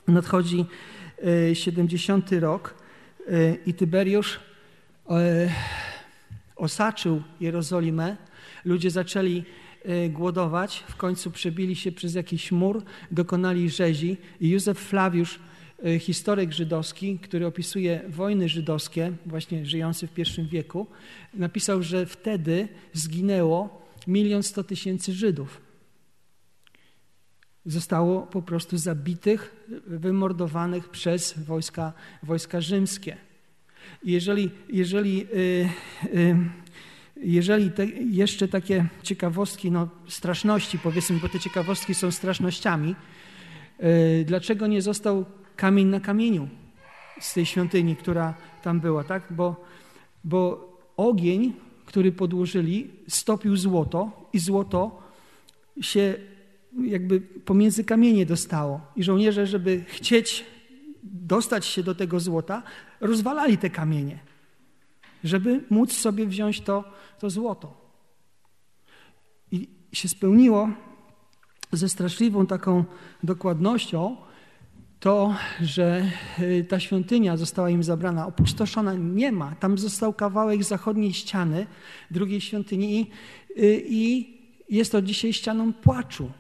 nadchodzi 0.09 0.67
70 1.53 2.33
e, 2.33 2.41
rok 2.41 2.75
e, 3.29 3.55
i 3.55 3.75
Tyberiusz 3.75 4.41
osaczył 6.57 7.23
Jerozolimę. 7.41 8.17
Ludzie 8.65 8.91
zaczęli 8.91 9.45
głodować, 10.11 10.85
w 10.89 10.97
końcu 10.97 11.31
przebili 11.31 11.77
się 11.77 11.93
przez 11.93 12.15
jakiś 12.15 12.53
mur, 12.53 12.83
dokonali 13.11 13.71
rzezi 13.71 14.17
i 14.41 14.49
Józef 14.49 14.79
Flawiusz 14.79 15.39
y, 15.87 15.99
historyk 15.99 16.53
żydowski, 16.53 17.19
który 17.19 17.47
opisuje 17.47 18.01
wojny 18.09 18.49
żydowskie, 18.49 19.13
właśnie 19.27 19.67
żyjący 19.67 20.07
w 20.07 20.19
I 20.39 20.49
wieku, 20.49 20.87
napisał, 21.35 21.83
że 21.83 22.07
wtedy 22.07 22.69
zginęło 22.93 23.87
milion 24.07 24.43
sto 24.43 24.65
tysięcy 24.65 25.13
Żydów. 25.13 25.61
Zostało 27.67 28.23
po 28.23 28.43
prostu 28.43 28.79
zabitych, 28.79 29.67
wymordowanych 29.87 30.89
przez 30.89 31.39
wojska, 31.39 31.93
wojska 32.23 32.61
rzymskie. 32.61 33.17
Jeżeli, 34.05 34.51
jeżeli, 34.69 35.17
yy, 35.19 36.51
jeżeli 37.23 37.71
te, 37.71 37.87
jeszcze 37.87 38.49
takie 38.49 38.87
ciekawostki, 39.03 39.71
no 39.71 39.89
straszności 40.09 40.79
powiedzmy, 40.79 41.19
bo 41.23 41.29
te 41.29 41.41
ciekawostki 41.41 41.95
są 41.95 42.11
strasznościami, 42.11 42.95
yy, 43.79 43.87
dlaczego 44.25 44.67
nie 44.67 44.83
został 44.83 45.25
kamień 45.57 45.87
na 45.87 46.01
kamieniu 46.01 46.49
z 47.21 47.35
tej 47.35 47.47
świątyni, 47.47 47.97
która 47.97 48.35
tam 48.63 48.81
była, 48.81 49.05
tak? 49.05 49.23
Bo, 49.31 49.65
bo 50.25 50.71
ogień, 50.97 51.53
który 51.87 52.13
podłożyli, 52.13 52.91
stopił 53.09 53.57
złoto 53.57 54.29
i 54.33 54.39
złoto 54.39 55.03
się 55.81 56.15
jakby 56.85 57.21
pomiędzy 57.21 57.85
kamienie 57.85 58.27
dostało. 58.27 58.81
I 58.97 59.03
żołnierze, 59.03 59.47
żeby 59.47 59.85
chcieć 59.87 60.45
dostać 61.03 61.67
się 61.67 61.83
do 61.83 61.95
tego 61.95 62.21
złota, 62.21 62.63
rozwalali 63.01 63.59
te 63.59 63.71
kamienie, 63.71 64.19
żeby 65.25 65.65
móc 65.71 65.93
sobie 65.93 66.27
wziąć 66.27 66.61
to, 66.61 66.85
to 67.19 67.31
złoto. 67.31 67.81
I 69.53 69.69
się 69.93 70.09
spełniło 70.09 70.69
ze 71.73 71.89
straszliwą 71.89 72.47
taką 72.47 72.85
dokładnością 73.23 74.17
to, 75.01 75.35
że 75.61 76.11
y, 76.39 76.67
ta 76.69 76.81
świątynia 76.81 77.37
została 77.37 77.71
im 77.71 77.83
zabrana, 77.83 78.27
opustoszona 78.27 78.95
nie 78.95 79.33
ma. 79.33 79.55
Tam 79.55 79.79
został 79.79 80.13
kawałek 80.13 80.65
zachodniej 80.65 81.13
ściany 81.13 81.67
drugiej 82.11 82.41
świątyni 82.41 83.01
i, 83.01 83.11
y, 83.63 83.83
i 83.87 84.41
jest 84.69 84.93
to 84.93 85.03
dzisiaj 85.03 85.33
ścianą 85.33 85.73
płaczu. 85.73 86.31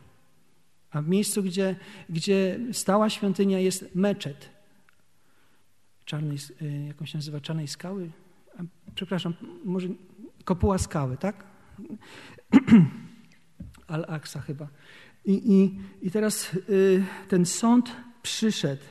A 0.91 1.03
w 1.03 1.09
miejscu, 1.09 1.43
gdzie, 1.43 1.77
gdzie 2.09 2.61
stała 2.73 3.11
świątynia 3.11 3.59
jest 3.59 3.95
meczet. 3.95 4.49
Czarnej, 6.05 6.39
y, 6.63 6.85
jakąś 6.87 7.15
nazywa 7.15 7.41
czarnej 7.41 7.69
skały? 7.69 8.11
Przepraszam, 8.95 9.35
może 9.65 9.89
kopuła 10.45 10.79
skały, 10.79 11.17
tak? 11.17 11.45
Al-Aqsa 13.87 14.41
chyba. 14.41 14.69
I, 15.25 15.53
i, 15.53 15.79
I 16.07 16.11
teraz 16.11 16.55
y, 16.55 17.05
ten 17.29 17.47
sąd 17.47 17.97
przyszedł. 18.23 18.83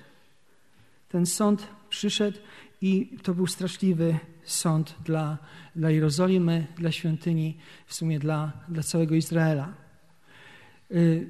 Ten 1.09 1.25
sąd 1.25 1.67
przyszedł 1.89 2.37
i 2.81 3.17
to 3.23 3.33
był 3.33 3.47
straszliwy 3.47 4.19
sąd 4.43 4.95
dla, 5.05 5.37
dla 5.75 5.91
Jerozolimy, 5.91 6.67
dla 6.77 6.91
świątyni, 6.91 7.57
w 7.85 7.93
sumie 7.93 8.19
dla, 8.19 8.51
dla 8.69 8.83
całego 8.83 9.15
Izraela. 9.15 9.73
Y, 10.91 11.29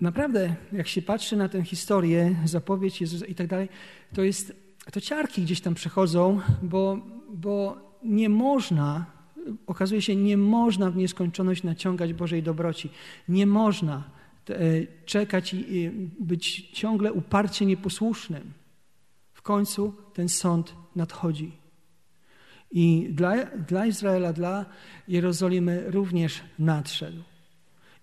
naprawdę, 0.00 0.56
jak 0.72 0.88
się 0.88 1.02
patrzy 1.02 1.36
na 1.36 1.48
tę 1.48 1.64
historię, 1.64 2.36
zapowiedź 2.44 3.00
Jezusa 3.00 3.26
i 3.26 3.34
tak 3.34 3.46
dalej, 3.46 3.68
to 4.14 4.22
jest, 4.22 4.52
to 4.92 5.00
ciarki 5.00 5.42
gdzieś 5.42 5.60
tam 5.60 5.74
przechodzą, 5.74 6.40
bo, 6.62 7.06
bo 7.34 7.76
nie 8.02 8.28
można, 8.28 9.06
okazuje 9.66 10.02
się, 10.02 10.16
nie 10.16 10.36
można 10.36 10.90
w 10.90 10.96
nieskończoność 10.96 11.62
naciągać 11.62 12.12
Bożej 12.12 12.42
dobroci. 12.42 12.90
Nie 13.28 13.46
można 13.46 14.04
e, 14.50 14.54
czekać 15.04 15.54
i 15.54 15.90
być 16.20 16.70
ciągle 16.70 17.12
uparcie 17.12 17.66
nieposłusznym. 17.66 18.52
W 19.32 19.42
końcu 19.42 19.94
ten 20.14 20.28
sąd 20.28 20.74
nadchodzi. 20.96 21.52
I 22.70 23.08
dla, 23.10 23.44
dla 23.44 23.86
Izraela, 23.86 24.32
dla 24.32 24.64
Jerozolimy 25.08 25.90
również 25.90 26.40
nadszedł. 26.58 27.33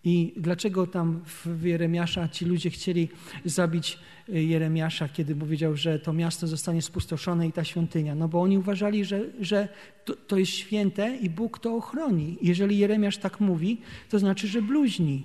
I 0.04 0.34
dlaczego 0.38 0.88
tam 0.88 1.22
w 1.26 1.64
Jeremiasza 1.64 2.28
ci 2.28 2.46
ludzie 2.46 2.70
chcieli 2.70 3.10
zabić 3.46 4.00
y, 4.30 4.44
Jeremiasza, 4.44 5.10
kiedy 5.10 5.36
powiedział, 5.36 5.76
że 5.76 6.00
to 6.00 6.14
miasto 6.14 6.48
zostanie 6.48 6.82
spustoszone 6.82 7.48
i 7.48 7.52
ta 7.52 7.64
świątynia? 7.64 8.16
No 8.16 8.28
bo 8.28 8.42
oni 8.42 8.58
uważali, 8.58 9.06
że, 9.06 9.22
że 9.40 9.68
to, 10.06 10.16
to 10.16 10.38
jest 10.38 10.52
święte 10.52 11.18
i 11.18 11.30
Bóg 11.30 11.60
to 11.60 11.76
ochroni. 11.76 12.38
Jeżeli 12.42 12.78
Jeremiasz 12.78 13.18
tak 13.18 13.40
mówi, 13.40 13.82
to 14.10 14.20
znaczy, 14.20 14.48
że 14.48 14.62
bluźni. 14.62 15.24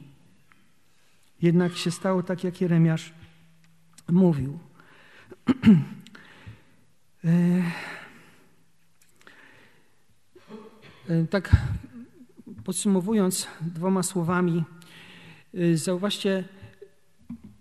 Jednak 1.42 1.76
się 1.76 1.90
stało 1.90 2.22
tak, 2.22 2.44
jak 2.44 2.60
Jeremiasz 2.60 3.12
mówił. 4.08 4.58
E, 7.24 7.62
e, 11.08 11.26
tak 11.26 11.56
Podsumowując 12.66 13.46
dwoma 13.60 14.02
słowami, 14.02 14.64
y, 15.54 15.78
zauważcie, 15.78 16.44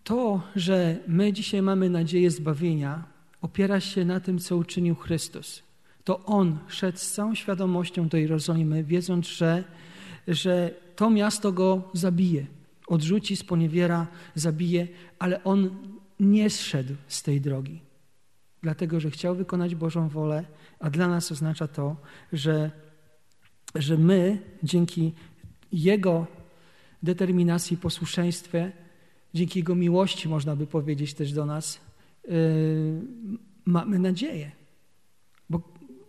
to, 0.03 0.41
że 0.55 0.97
my 1.07 1.33
dzisiaj 1.33 1.61
mamy 1.61 1.89
nadzieję 1.89 2.31
zbawienia, 2.31 3.03
opiera 3.41 3.79
się 3.79 4.05
na 4.05 4.19
tym, 4.19 4.39
co 4.39 4.57
uczynił 4.57 4.95
Chrystus. 4.95 5.63
To 6.03 6.25
On 6.25 6.57
szedł 6.67 6.97
z 6.97 7.11
całą 7.11 7.35
świadomością 7.35 8.07
do 8.07 8.17
Jerozolimy, 8.17 8.83
wiedząc, 8.83 9.27
że, 9.27 9.63
że 10.27 10.71
to 10.95 11.09
miasto 11.09 11.51
go 11.51 11.89
zabije, 11.93 12.45
odrzuci, 12.87 13.35
sponiewiera, 13.35 14.07
zabije, 14.35 14.87
ale 15.19 15.43
On 15.43 15.69
nie 16.19 16.49
zszedł 16.49 16.93
z 17.07 17.23
tej 17.23 17.41
drogi, 17.41 17.81
dlatego 18.63 18.99
że 18.99 19.11
chciał 19.11 19.35
wykonać 19.35 19.75
Bożą 19.75 20.09
wolę, 20.09 20.45
a 20.79 20.89
dla 20.89 21.07
nas 21.07 21.31
oznacza 21.31 21.67
to, 21.67 21.95
że 22.33 22.84
że 23.75 23.97
my 23.97 24.37
dzięki 24.63 25.13
Jego 25.71 26.27
determinacji 27.03 27.73
i 27.73 27.77
posłuszeństwie, 27.77 28.71
dzięki 29.33 29.59
Jego 29.59 29.75
miłości, 29.75 30.29
można 30.29 30.55
by 30.55 30.67
powiedzieć 30.67 31.13
też 31.13 31.33
do 31.33 31.45
nas, 31.45 31.81
yy, 32.27 32.33
mamy 33.65 33.99
nadzieję. 33.99 34.51
Bo 35.49 35.61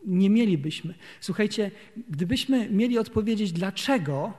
nie 0.07 0.31
mielibyśmy. 0.31 0.95
Słuchajcie, 1.21 1.71
gdybyśmy 2.11 2.71
mieli 2.71 2.99
odpowiedzieć, 2.99 3.53
dlaczego 3.53 4.33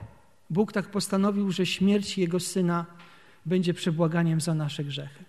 Bóg 0.50 0.72
tak 0.72 0.90
postanowił, 0.90 1.52
że 1.52 1.66
śmierć 1.66 2.18
Jego 2.18 2.40
Syna 2.40 2.86
będzie 3.46 3.74
przebłaganiem 3.74 4.40
za 4.40 4.54
nasze 4.54 4.84
grzechy. 4.84 5.24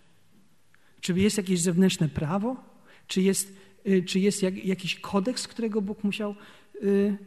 Czy 1.01 1.13
jest 1.13 1.37
jakieś 1.37 1.61
zewnętrzne 1.61 2.09
prawo? 2.09 2.55
Czy 3.07 3.21
jest, 3.21 3.53
yy, 3.85 4.03
czy 4.03 4.19
jest 4.19 4.43
jak, 4.43 4.65
jakiś 4.65 4.95
kodeks, 4.95 5.47
którego 5.47 5.81
Bóg 5.81 6.03
musiał 6.03 6.35
yy, 6.81 7.17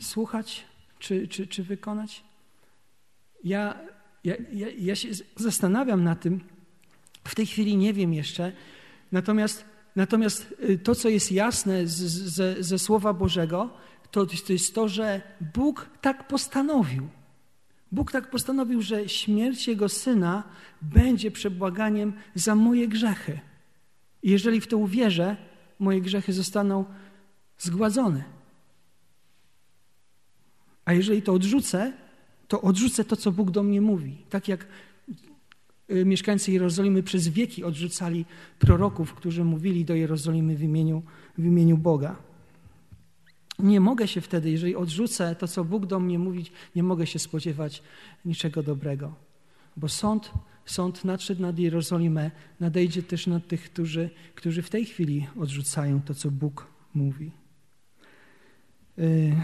słuchać 0.00 0.64
czy, 0.98 1.28
czy, 1.28 1.46
czy 1.46 1.62
wykonać? 1.62 2.24
Ja, 3.44 3.78
ja, 4.24 4.34
ja, 4.52 4.66
ja 4.78 4.94
się 4.94 5.08
zastanawiam 5.36 6.04
na 6.04 6.14
tym. 6.14 6.40
W 7.24 7.34
tej 7.34 7.46
chwili 7.46 7.76
nie 7.76 7.92
wiem 7.92 8.14
jeszcze. 8.14 8.52
Natomiast, 9.12 9.64
natomiast 9.96 10.54
y, 10.70 10.78
to, 10.78 10.94
co 10.94 11.08
jest 11.08 11.32
jasne 11.32 11.86
z, 11.86 11.96
z, 11.96 12.66
ze 12.66 12.78
Słowa 12.78 13.12
Bożego, 13.12 13.70
to, 14.10 14.26
to 14.26 14.52
jest 14.52 14.74
to, 14.74 14.88
że 14.88 15.22
Bóg 15.54 15.90
tak 16.00 16.28
postanowił. 16.28 17.08
Bóg 17.92 18.12
tak 18.12 18.30
postanowił, 18.30 18.82
że 18.82 19.08
śmierć 19.08 19.68
Jego 19.68 19.88
Syna 19.88 20.42
będzie 20.82 21.30
przebłaganiem 21.30 22.12
za 22.34 22.54
moje 22.54 22.88
grzechy. 22.88 23.40
Jeżeli 24.22 24.60
w 24.60 24.66
to 24.66 24.78
uwierzę, 24.78 25.36
moje 25.78 26.00
grzechy 26.00 26.32
zostaną 26.32 26.84
zgładzone. 27.58 28.24
A 30.84 30.92
jeżeli 30.92 31.22
to 31.22 31.32
odrzucę, 31.32 31.92
to 32.48 32.60
odrzucę 32.60 33.04
to, 33.04 33.16
co 33.16 33.32
Bóg 33.32 33.50
do 33.50 33.62
mnie 33.62 33.80
mówi. 33.80 34.16
Tak 34.30 34.48
jak 34.48 34.66
y, 35.90 36.04
mieszkańcy 36.04 36.52
Jerozolimy 36.52 37.02
przez 37.02 37.28
wieki 37.28 37.64
odrzucali 37.64 38.24
proroków, 38.58 39.14
którzy 39.14 39.44
mówili 39.44 39.84
do 39.84 39.94
Jerozolimy 39.94 40.56
w 40.56 40.62
imieniu, 40.62 41.02
w 41.38 41.44
imieniu 41.44 41.78
Boga. 41.78 42.16
Nie 43.58 43.80
mogę 43.80 44.08
się 44.08 44.20
wtedy, 44.20 44.50
jeżeli 44.50 44.76
odrzucę 44.76 45.34
to, 45.34 45.48
co 45.48 45.64
Bóg 45.64 45.86
do 45.86 46.00
mnie 46.00 46.18
mówi, 46.18 46.44
nie 46.76 46.82
mogę 46.82 47.06
się 47.06 47.18
spodziewać 47.18 47.82
niczego 48.24 48.62
dobrego. 48.62 49.14
Bo 49.76 49.88
sąd, 49.88 50.30
sąd 50.64 51.04
nadszedł 51.04 51.42
nad 51.42 51.58
Jerozolimę, 51.58 52.30
nadejdzie 52.60 53.02
też 53.02 53.26
nad 53.26 53.48
tych, 53.48 53.64
którzy, 53.64 54.10
którzy 54.34 54.62
w 54.62 54.70
tej 54.70 54.84
chwili 54.84 55.26
odrzucają 55.40 56.02
to, 56.02 56.14
co 56.14 56.30
Bóg 56.30 56.66
mówi. 56.94 57.30
Yy. 58.96 59.34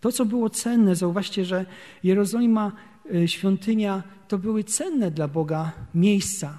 To, 0.00 0.12
co 0.12 0.24
było 0.24 0.50
cenne, 0.50 0.96
zauważcie, 0.96 1.44
że 1.44 1.66
Jerozolima, 2.02 2.72
y, 3.14 3.28
świątynia, 3.28 4.02
to 4.28 4.38
były 4.38 4.64
cenne 4.64 5.10
dla 5.10 5.28
Boga 5.28 5.72
miejsca, 5.94 6.58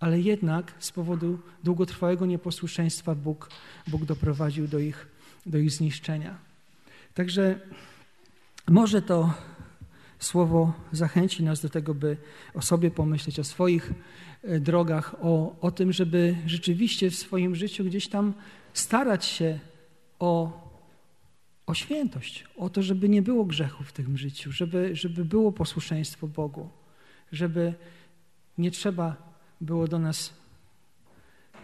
ale 0.00 0.20
jednak 0.20 0.74
z 0.78 0.92
powodu 0.92 1.38
długotrwałego 1.64 2.26
nieposłuszeństwa 2.26 3.14
Bóg, 3.14 3.50
Bóg 3.88 4.04
doprowadził 4.04 4.68
do 4.68 4.78
ich, 4.78 5.08
do 5.46 5.58
ich 5.58 5.70
zniszczenia. 5.70 6.38
Także 7.14 7.60
może 8.68 9.02
to 9.02 9.34
Słowo 10.18 10.72
zachęci 10.92 11.42
nas 11.42 11.60
do 11.60 11.68
tego, 11.68 11.94
by 11.94 12.16
o 12.54 12.62
sobie 12.62 12.90
pomyśleć, 12.90 13.40
o 13.40 13.44
swoich 13.44 13.92
e, 14.42 14.60
drogach, 14.60 15.14
o, 15.22 15.56
o 15.60 15.70
tym, 15.70 15.92
żeby 15.92 16.36
rzeczywiście 16.46 17.10
w 17.10 17.14
swoim 17.14 17.54
życiu 17.54 17.84
gdzieś 17.84 18.08
tam 18.08 18.34
starać 18.72 19.24
się 19.24 19.58
o, 20.18 20.67
o 21.68 21.74
świętość, 21.74 22.44
o 22.56 22.70
to, 22.70 22.82
żeby 22.82 23.08
nie 23.08 23.22
było 23.22 23.44
grzechu 23.44 23.84
w 23.84 23.92
tym 23.92 24.18
życiu, 24.18 24.52
żeby, 24.52 24.96
żeby 24.96 25.24
było 25.24 25.52
posłuszeństwo 25.52 26.26
Bogu, 26.26 26.68
żeby 27.32 27.74
nie 28.58 28.70
trzeba 28.70 29.16
było 29.60 29.88
do 29.88 29.98
nas 29.98 30.34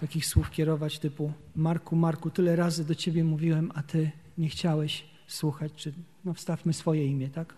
takich 0.00 0.26
słów 0.26 0.50
kierować 0.50 0.98
typu 0.98 1.32
Marku, 1.56 1.96
Marku, 1.96 2.30
tyle 2.30 2.56
razy 2.56 2.84
do 2.84 2.94
Ciebie 2.94 3.24
mówiłem, 3.24 3.72
a 3.74 3.82
Ty 3.82 4.10
nie 4.38 4.48
chciałeś 4.48 5.04
słuchać, 5.26 5.72
czy 5.76 5.92
no 6.24 6.34
wstawmy 6.34 6.72
swoje 6.72 7.06
imię, 7.06 7.28
tak? 7.28 7.54